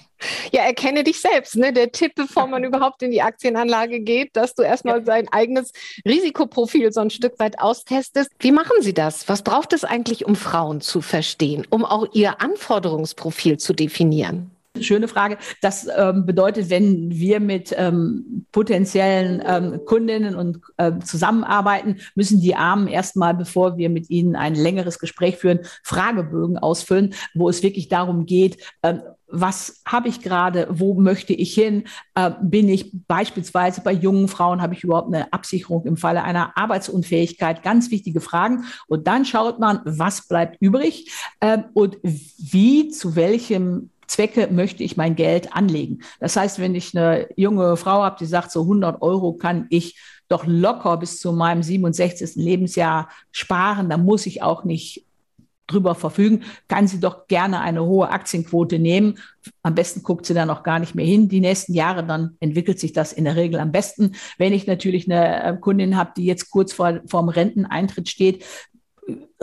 Ja, 0.53 0.65
erkenne 0.65 1.03
dich 1.03 1.19
selbst. 1.19 1.57
Ne? 1.57 1.73
Der 1.73 1.93
Tipp, 1.93 2.13
bevor 2.15 2.47
man 2.47 2.63
überhaupt 2.63 3.03
in 3.03 3.11
die 3.11 3.23
Aktienanlage 3.23 4.01
geht, 4.01 4.37
dass 4.37 4.55
du 4.55 4.63
erstmal 4.63 5.03
sein 5.07 5.29
eigenes 5.33 5.73
Risikoprofil 6.07 6.93
so 6.93 7.01
ein 7.01 7.09
Stück 7.09 7.39
weit 7.39 7.59
austestest. 7.59 8.31
Wie 8.39 8.53
machen 8.53 8.77
Sie 8.81 8.93
das? 8.93 9.31
Was 9.31 9.41
braucht 9.41 9.73
es 9.73 9.83
eigentlich, 9.83 10.27
um 10.27 10.37
Frauen 10.37 10.83
zu 10.83 11.01
verstehen, 11.01 11.67
um 11.71 11.87
auch 11.87 12.07
ihr 12.13 12.43
Anforderungsprofil 12.43 13.57
zu 13.57 13.73
definieren? 13.73 14.51
Schöne 14.79 15.09
Frage. 15.09 15.37
Das 15.63 15.89
ähm, 15.97 16.27
bedeutet, 16.27 16.71
wenn 16.71 17.11
wir 17.11 17.41
mit 17.41 17.75
ähm, 17.77 18.47
potenziellen 18.53 19.43
ähm, 19.45 19.81
Kundinnen 19.85 20.37
und 20.37 20.61
äh, 20.77 21.01
zusammenarbeiten, 21.01 21.97
müssen 22.15 22.41
die 22.41 22.55
Armen 22.55 22.87
erstmal, 22.87 23.35
bevor 23.35 23.79
wir 23.79 23.91
mit 23.91 24.11
ihnen 24.11 24.37
ein 24.37 24.55
längeres 24.55 25.01
Gespräch 25.01 25.39
führen, 25.39 25.59
Fragebögen 25.83 26.57
ausfüllen, 26.57 27.15
wo 27.35 27.49
es 27.49 27.65
wirklich 27.65 27.89
darum 27.89 28.27
geht, 28.27 28.59
ähm, 28.85 29.03
was 29.27 29.83
habe 29.87 30.09
ich 30.09 30.23
gerade, 30.23 30.69
wo 30.71 30.95
möchte 30.95 31.33
ich 31.33 31.53
hin? 31.53 31.85
Äh, 32.15 32.31
bin 32.41 32.69
ich 32.69 32.93
beispielsweise 33.09 33.81
bei 33.81 33.93
jungen 33.93 34.29
Frauen, 34.29 34.63
habe 34.63 34.75
ich 34.75 34.85
überhaupt 34.85 35.13
eine 35.13 35.33
Absicherung 35.33 35.85
im 35.85 35.97
Falle 35.97 36.23
einer 36.23 36.57
Arbeitsunfähigkeit? 36.57 37.65
Ganz 37.65 37.91
wichtige 37.91 38.21
Fragen. 38.21 38.65
Und 38.87 39.09
dann 39.09 39.25
schaut 39.25 39.59
man, 39.59 39.81
was 39.85 40.29
bleibt 40.29 40.59
übrig 40.61 41.11
äh, 41.41 41.59
und 41.75 41.99
wie, 42.03 42.89
zu 42.89 43.17
welchem 43.17 43.91
Zwecke 44.11 44.49
möchte 44.51 44.83
ich 44.83 44.97
mein 44.97 45.15
Geld 45.15 45.55
anlegen. 45.55 46.01
Das 46.19 46.35
heißt, 46.37 46.59
wenn 46.59 46.75
ich 46.75 46.97
eine 46.97 47.29
junge 47.37 47.77
Frau 47.77 48.03
habe, 48.03 48.17
die 48.19 48.27
sagt, 48.27 48.51
so 48.51 48.63
100 48.63 49.03
Euro 49.03 49.35
kann 49.35 49.67
ich 49.71 50.01
doch 50.29 50.45
locker 50.47 50.97
bis 50.97 51.21
zu 51.21 51.33
meinem 51.33 51.63
67. 51.63 52.35
Lebensjahr 52.35 53.09
sparen, 53.31 53.89
dann 53.89 54.05
muss 54.05 54.27
ich 54.27 54.43
auch 54.43 54.65
nicht 54.65 55.07
drüber 55.71 55.95
verfügen, 55.95 56.43
kann 56.67 56.89
sie 56.89 56.99
doch 56.99 57.29
gerne 57.29 57.61
eine 57.61 57.85
hohe 57.85 58.11
Aktienquote 58.11 58.81
nehmen. 58.81 59.19
Am 59.63 59.75
besten 59.75 60.03
guckt 60.03 60.27
sie 60.27 60.35
dann 60.35 60.51
auch 60.51 60.65
gar 60.65 60.81
nicht 60.81 60.97
mehr 60.97 61.07
hin. 61.07 61.29
Die 61.29 61.41
nächsten 61.41 61.75
Jahre, 61.75 62.05
dann 62.05 62.37
entwickelt 62.41 62.81
sich 62.81 62.93
das 62.93 63.13
in 63.13 63.25
der 63.25 63.37
Regel 63.37 63.61
am 63.61 63.71
besten. 63.71 64.17
Wenn 64.39 64.53
ich 64.53 64.67
natürlich 64.67 65.07
eine 65.07 65.45
äh, 65.45 65.57
Kundin 65.57 65.97
habe, 65.97 66.13
die 66.17 66.25
jetzt 66.25 66.51
kurz 66.51 66.73
vor, 66.73 67.01
vorm 67.07 67.29
Renteneintritt 67.29 68.09
steht, 68.09 68.45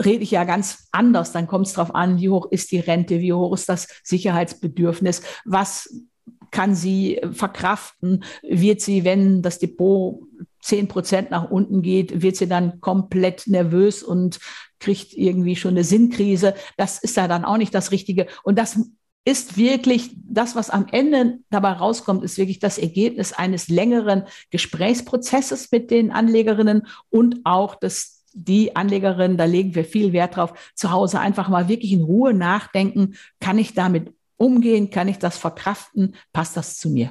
rede 0.04 0.22
ich 0.22 0.30
ja 0.30 0.44
ganz 0.44 0.88
anders. 0.92 1.32
Dann 1.32 1.46
kommt 1.46 1.66
es 1.66 1.72
darauf 1.74 1.94
an, 1.94 2.18
wie 2.18 2.28
hoch 2.28 2.46
ist 2.50 2.70
die 2.72 2.80
Rente, 2.80 3.20
wie 3.20 3.32
hoch 3.32 3.54
ist 3.54 3.68
das 3.68 3.88
Sicherheitsbedürfnis, 4.04 5.22
was 5.44 6.02
kann 6.50 6.74
sie 6.74 7.20
verkraften, 7.32 8.24
wird 8.42 8.80
sie, 8.80 9.04
wenn 9.04 9.42
das 9.42 9.58
Depot 9.58 10.22
10 10.62 10.88
Prozent 10.88 11.30
nach 11.30 11.50
unten 11.50 11.82
geht, 11.82 12.22
wird 12.22 12.36
sie 12.36 12.48
dann 12.48 12.80
komplett 12.80 13.46
nervös 13.46 14.02
und 14.02 14.38
kriegt 14.80 15.12
irgendwie 15.12 15.56
schon 15.56 15.72
eine 15.72 15.84
Sinnkrise. 15.84 16.54
Das 16.76 16.98
ist 16.98 17.16
ja 17.16 17.28
dann 17.28 17.44
auch 17.44 17.56
nicht 17.56 17.74
das 17.74 17.90
Richtige. 17.90 18.26
Und 18.42 18.58
das 18.58 18.78
ist 19.24 19.56
wirklich 19.58 20.10
das, 20.14 20.56
was 20.56 20.70
am 20.70 20.86
Ende 20.90 21.38
dabei 21.50 21.72
rauskommt, 21.72 22.24
ist 22.24 22.38
wirklich 22.38 22.60
das 22.60 22.78
Ergebnis 22.78 23.32
eines 23.32 23.68
längeren 23.68 24.24
Gesprächsprozesses 24.50 25.70
mit 25.70 25.90
den 25.90 26.12
Anlegerinnen 26.12 26.86
und 27.10 27.40
auch 27.44 27.74
das 27.74 28.17
die 28.32 28.76
Anlegerin, 28.76 29.36
da 29.36 29.44
legen 29.44 29.74
wir 29.74 29.84
viel 29.84 30.12
Wert 30.12 30.36
drauf, 30.36 30.52
zu 30.74 30.90
Hause 30.90 31.20
einfach 31.20 31.48
mal 31.48 31.68
wirklich 31.68 31.92
in 31.92 32.02
Ruhe 32.02 32.34
nachdenken, 32.34 33.14
kann 33.40 33.58
ich 33.58 33.74
damit 33.74 34.12
umgehen, 34.36 34.90
kann 34.90 35.08
ich 35.08 35.18
das 35.18 35.36
verkraften, 35.36 36.14
passt 36.32 36.56
das 36.56 36.78
zu 36.78 36.90
mir. 36.90 37.10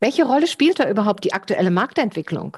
Welche 0.00 0.24
Rolle 0.24 0.46
spielt 0.46 0.78
da 0.78 0.88
überhaupt 0.88 1.24
die 1.24 1.32
aktuelle 1.32 1.70
Marktentwicklung? 1.70 2.56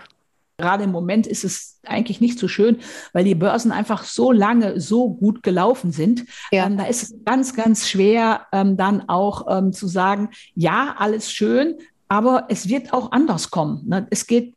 Gerade 0.59 0.85
im 0.85 0.93
Moment 0.93 1.27
ist 1.27 1.43
es 1.43 1.81
eigentlich 1.87 2.21
nicht 2.21 2.39
so 2.39 2.47
schön, 2.47 2.81
weil 3.15 3.25
die 3.25 3.35
Börsen 3.35 3.73
einfach 3.73 4.05
so 4.05 4.31
lange 4.31 4.79
so 4.79 5.09
gut 5.09 5.43
gelaufen 5.43 5.91
sind. 5.91 6.27
Ja. 6.53 6.67
Ähm, 6.67 6.77
da 6.77 6.85
ist 6.85 7.03
es 7.03 7.15
ganz, 7.25 7.57
ganz 7.57 7.89
schwer, 7.89 8.47
ähm, 8.53 8.77
dann 8.77 9.09
auch 9.09 9.47
ähm, 9.49 9.73
zu 9.73 9.89
sagen, 9.89 10.29
ja, 10.55 10.95
alles 10.99 11.33
schön, 11.33 11.79
aber 12.09 12.45
es 12.51 12.69
wird 12.69 12.93
auch 12.93 13.11
anders 13.13 13.51
kommen. 13.51 13.89
Ne? 13.89 14.07
Es 14.11 14.27
geht 14.27 14.55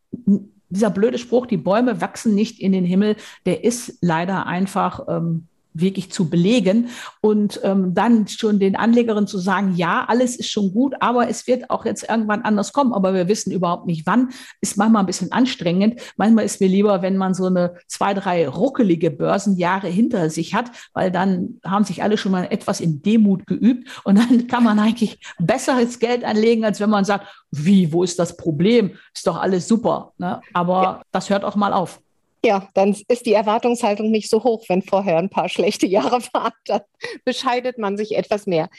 dieser 0.73 0.89
blöde 0.89 1.17
Spruch, 1.17 1.45
die 1.45 1.57
Bäume 1.57 2.01
wachsen 2.01 2.35
nicht 2.35 2.59
in 2.59 2.71
den 2.71 2.85
Himmel, 2.85 3.15
der 3.45 3.63
ist 3.63 3.99
leider 4.01 4.45
einfach 4.45 5.07
ähm, 5.07 5.47
wirklich 5.73 6.11
zu 6.11 6.29
belegen 6.29 6.89
und 7.21 7.59
ähm, 7.63 7.93
dann 7.93 8.27
schon 8.27 8.59
den 8.59 8.75
Anlegerinnen 8.75 9.27
zu 9.27 9.37
sagen, 9.37 9.75
ja, 9.75 10.05
alles 10.07 10.35
ist 10.35 10.49
schon 10.49 10.71
gut, 10.71 10.95
aber 10.99 11.29
es 11.29 11.47
wird 11.47 11.69
auch 11.69 11.85
jetzt 11.85 12.07
irgendwann 12.09 12.41
anders 12.41 12.73
kommen, 12.73 12.93
aber 12.93 13.13
wir 13.13 13.27
wissen 13.27 13.51
überhaupt 13.51 13.85
nicht 13.85 14.05
wann, 14.05 14.29
ist 14.61 14.77
manchmal 14.77 15.03
ein 15.03 15.07
bisschen 15.07 15.31
anstrengend. 15.31 16.01
Manchmal 16.17 16.45
ist 16.45 16.61
mir 16.61 16.67
lieber, 16.67 17.01
wenn 17.01 17.17
man 17.17 17.33
so 17.33 17.45
eine 17.45 17.75
zwei, 17.87 18.13
drei 18.13 18.47
ruckelige 18.47 19.11
Börsenjahre 19.11 19.87
hinter 19.87 20.29
sich 20.29 20.53
hat, 20.53 20.71
weil 20.93 21.11
dann 21.11 21.59
haben 21.63 21.85
sich 21.85 22.03
alle 22.03 22.17
schon 22.17 22.31
mal 22.31 22.47
etwas 22.49 22.79
in 22.79 23.01
Demut 23.01 23.47
geübt 23.47 23.89
und 24.03 24.17
dann 24.17 24.47
kann 24.47 24.63
man 24.63 24.79
eigentlich 24.79 25.19
besseres 25.39 25.99
Geld 25.99 26.23
anlegen, 26.23 26.65
als 26.65 26.79
wenn 26.79 26.89
man 26.89 27.05
sagt, 27.05 27.27
wie, 27.51 27.91
wo 27.93 28.03
ist 28.03 28.19
das 28.19 28.37
Problem? 28.37 28.95
Ist 29.13 29.27
doch 29.27 29.39
alles 29.39 29.67
super. 29.67 30.13
Ne? 30.17 30.41
Aber 30.53 30.81
ja. 30.81 31.01
das 31.11 31.29
hört 31.29 31.43
auch 31.43 31.55
mal 31.55 31.73
auf. 31.73 32.01
Ja, 32.45 32.67
dann 32.73 32.95
ist 33.07 33.25
die 33.25 33.33
Erwartungshaltung 33.33 34.11
nicht 34.11 34.29
so 34.29 34.43
hoch, 34.43 34.65
wenn 34.67 34.81
vorher 34.81 35.17
ein 35.17 35.29
paar 35.29 35.47
schlechte 35.47 35.87
Jahre 35.87 36.19
waren. 36.33 36.51
Dann 36.65 36.81
bescheidet 37.23 37.77
man 37.77 37.97
sich 37.97 38.15
etwas 38.15 38.45
mehr. 38.47 38.69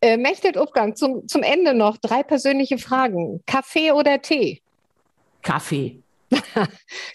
Äh, 0.00 0.16
Mechtet 0.16 0.56
Upgang, 0.56 0.94
zum, 0.96 1.26
zum 1.26 1.42
Ende 1.42 1.74
noch 1.74 1.96
drei 1.96 2.22
persönliche 2.22 2.78
Fragen. 2.78 3.40
Kaffee 3.46 3.92
oder 3.92 4.20
Tee? 4.20 4.60
Kaffee. 5.42 6.02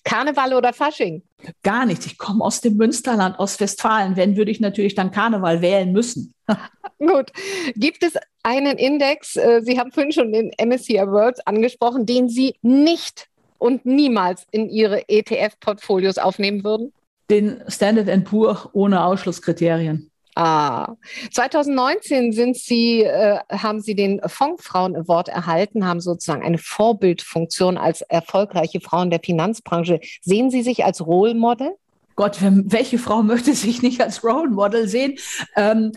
Karneval 0.03 0.53
oder 0.53 0.73
Fasching? 0.73 1.23
Gar 1.63 1.85
nichts. 1.85 2.05
Ich 2.05 2.17
komme 2.17 2.43
aus 2.43 2.61
dem 2.61 2.77
Münsterland, 2.77 3.39
aus 3.39 3.59
Westfalen. 3.59 4.15
Wenn, 4.15 4.37
würde 4.37 4.51
ich 4.51 4.59
natürlich 4.59 4.95
dann 4.95 5.11
Karneval 5.11 5.61
wählen 5.61 5.91
müssen. 5.91 6.33
Gut. 6.99 7.31
Gibt 7.75 8.03
es 8.03 8.13
einen 8.43 8.77
Index, 8.77 9.35
äh, 9.35 9.61
Sie 9.63 9.79
haben 9.79 9.91
vorhin 9.91 10.11
schon 10.11 10.31
den 10.31 10.51
MSCI 10.57 11.05
World 11.07 11.45
angesprochen, 11.45 12.05
den 12.05 12.29
Sie 12.29 12.55
nicht 12.61 13.27
und 13.57 13.85
niemals 13.85 14.45
in 14.51 14.69
Ihre 14.69 15.07
ETF-Portfolios 15.07 16.17
aufnehmen 16.17 16.63
würden? 16.63 16.93
Den 17.29 17.61
Standard 17.67 18.23
Poor 18.23 18.69
ohne 18.73 19.03
Ausschlusskriterien. 19.03 20.11
Ah, 20.39 20.95
2019 21.31 22.31
sind 22.31 22.57
Sie, 22.57 23.01
äh, 23.01 23.39
haben 23.49 23.81
Sie 23.81 23.95
den 23.95 24.21
Fondfrauen 24.23 24.95
Award 24.95 25.29
erhalten, 25.29 25.87
haben 25.87 25.99
sozusagen 25.99 26.43
eine 26.43 26.59
Vorbildfunktion 26.59 27.75
als 27.75 28.01
erfolgreiche 28.01 28.79
Frauen 28.79 29.09
der 29.09 29.19
Finanzbranche. 29.19 29.99
Sehen 30.21 30.51
Sie 30.51 30.61
sich 30.61 30.85
als 30.85 31.03
Role 31.03 31.33
Model? 31.33 31.71
Gott, 32.15 32.37
welche 32.39 32.99
Frau 32.99 33.23
möchte 33.23 33.55
sich 33.55 33.81
nicht 33.81 33.99
als 33.99 34.23
Role 34.23 34.49
Model 34.49 34.87
sehen? 34.87 35.15
Ähm, 35.55 35.93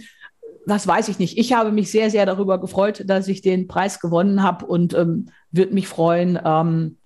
das 0.66 0.86
weiß 0.86 1.08
ich 1.08 1.18
nicht. 1.18 1.36
Ich 1.36 1.52
habe 1.52 1.70
mich 1.70 1.90
sehr, 1.90 2.08
sehr 2.08 2.24
darüber 2.24 2.58
gefreut, 2.58 3.04
dass 3.06 3.28
ich 3.28 3.42
den 3.42 3.68
Preis 3.68 4.00
gewonnen 4.00 4.42
habe 4.42 4.64
und 4.64 4.94
ähm, 4.94 5.26
würde 5.50 5.74
mich 5.74 5.86
freuen, 5.86 6.38
ähm, 6.42 6.96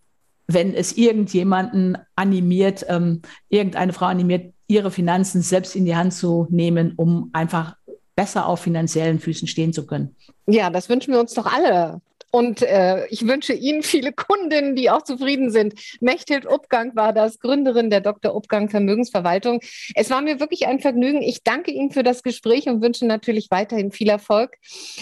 wenn 0.46 0.74
es 0.74 0.96
irgendjemanden 0.96 1.98
animiert, 2.16 2.84
ähm, 2.88 3.22
irgendeine 3.48 3.92
Frau 3.92 4.06
animiert, 4.06 4.52
ihre 4.66 4.90
Finanzen 4.90 5.42
selbst 5.42 5.76
in 5.76 5.84
die 5.84 5.96
Hand 5.96 6.14
zu 6.14 6.46
nehmen, 6.50 6.94
um 6.96 7.30
einfach 7.32 7.76
besser 8.16 8.46
auf 8.46 8.60
finanziellen 8.60 9.18
Füßen 9.18 9.48
stehen 9.48 9.72
zu 9.72 9.86
können. 9.86 10.14
Ja, 10.46 10.70
das 10.70 10.88
wünschen 10.88 11.12
wir 11.12 11.20
uns 11.20 11.34
doch 11.34 11.46
alle. 11.46 12.00
Und 12.34 12.62
äh, 12.62 13.06
ich 13.10 13.28
wünsche 13.28 13.52
Ihnen 13.52 13.84
viele 13.84 14.12
Kundinnen, 14.12 14.74
die 14.74 14.90
auch 14.90 15.02
zufrieden 15.02 15.52
sind. 15.52 15.74
Mechthild 16.00 16.48
Upgang 16.48 16.96
war 16.96 17.12
das, 17.12 17.38
Gründerin 17.38 17.90
der 17.90 18.00
Dr. 18.00 18.34
Upgang 18.34 18.68
Vermögensverwaltung. 18.68 19.60
Es 19.94 20.10
war 20.10 20.20
mir 20.20 20.40
wirklich 20.40 20.66
ein 20.66 20.80
Vergnügen. 20.80 21.22
Ich 21.22 21.44
danke 21.44 21.70
Ihnen 21.70 21.92
für 21.92 22.02
das 22.02 22.24
Gespräch 22.24 22.66
und 22.66 22.82
wünsche 22.82 23.06
natürlich 23.06 23.52
weiterhin 23.52 23.92
viel 23.92 24.08
Erfolg. 24.08 24.56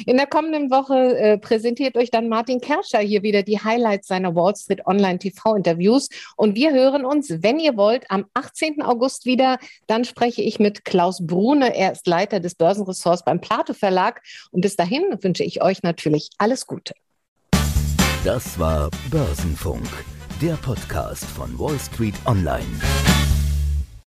In 0.04 0.18
der 0.18 0.26
kommenden 0.26 0.70
Woche 0.70 1.16
äh, 1.16 1.38
präsentiert 1.38 1.96
euch 1.96 2.10
dann 2.10 2.28
Martin 2.28 2.60
Kerscher 2.60 2.98
hier 2.98 3.22
wieder 3.22 3.42
die 3.42 3.58
Highlights 3.58 4.08
seiner 4.08 4.34
Wall 4.34 4.54
Street 4.54 4.86
Online 4.86 5.18
TV 5.18 5.54
Interviews. 5.56 6.10
Und 6.36 6.54
wir 6.54 6.74
hören 6.74 7.06
uns, 7.06 7.30
wenn 7.30 7.58
ihr 7.58 7.78
wollt, 7.78 8.10
am 8.10 8.26
18. 8.34 8.82
August 8.82 9.24
wieder. 9.24 9.56
Dann 9.86 10.04
spreche 10.04 10.42
ich 10.42 10.58
mit 10.58 10.84
Klaus 10.84 11.26
Brune. 11.26 11.74
Er 11.74 11.92
ist 11.92 12.06
Leiter 12.06 12.40
des 12.40 12.56
Börsenressorts 12.56 13.24
beim 13.24 13.40
Plato 13.40 13.72
Verlag. 13.72 14.20
Und 14.50 14.60
bis 14.60 14.76
dahin 14.76 15.04
wünsche 15.22 15.44
ich 15.44 15.62
euch 15.62 15.82
natürlich 15.82 16.28
alles 16.36 16.66
Gute. 16.66 16.92
Das 18.24 18.56
war 18.56 18.88
Börsenfunk, 19.10 19.88
der 20.40 20.54
Podcast 20.54 21.24
von 21.24 21.58
Wall 21.58 21.76
Street 21.80 22.14
Online. 22.24 23.11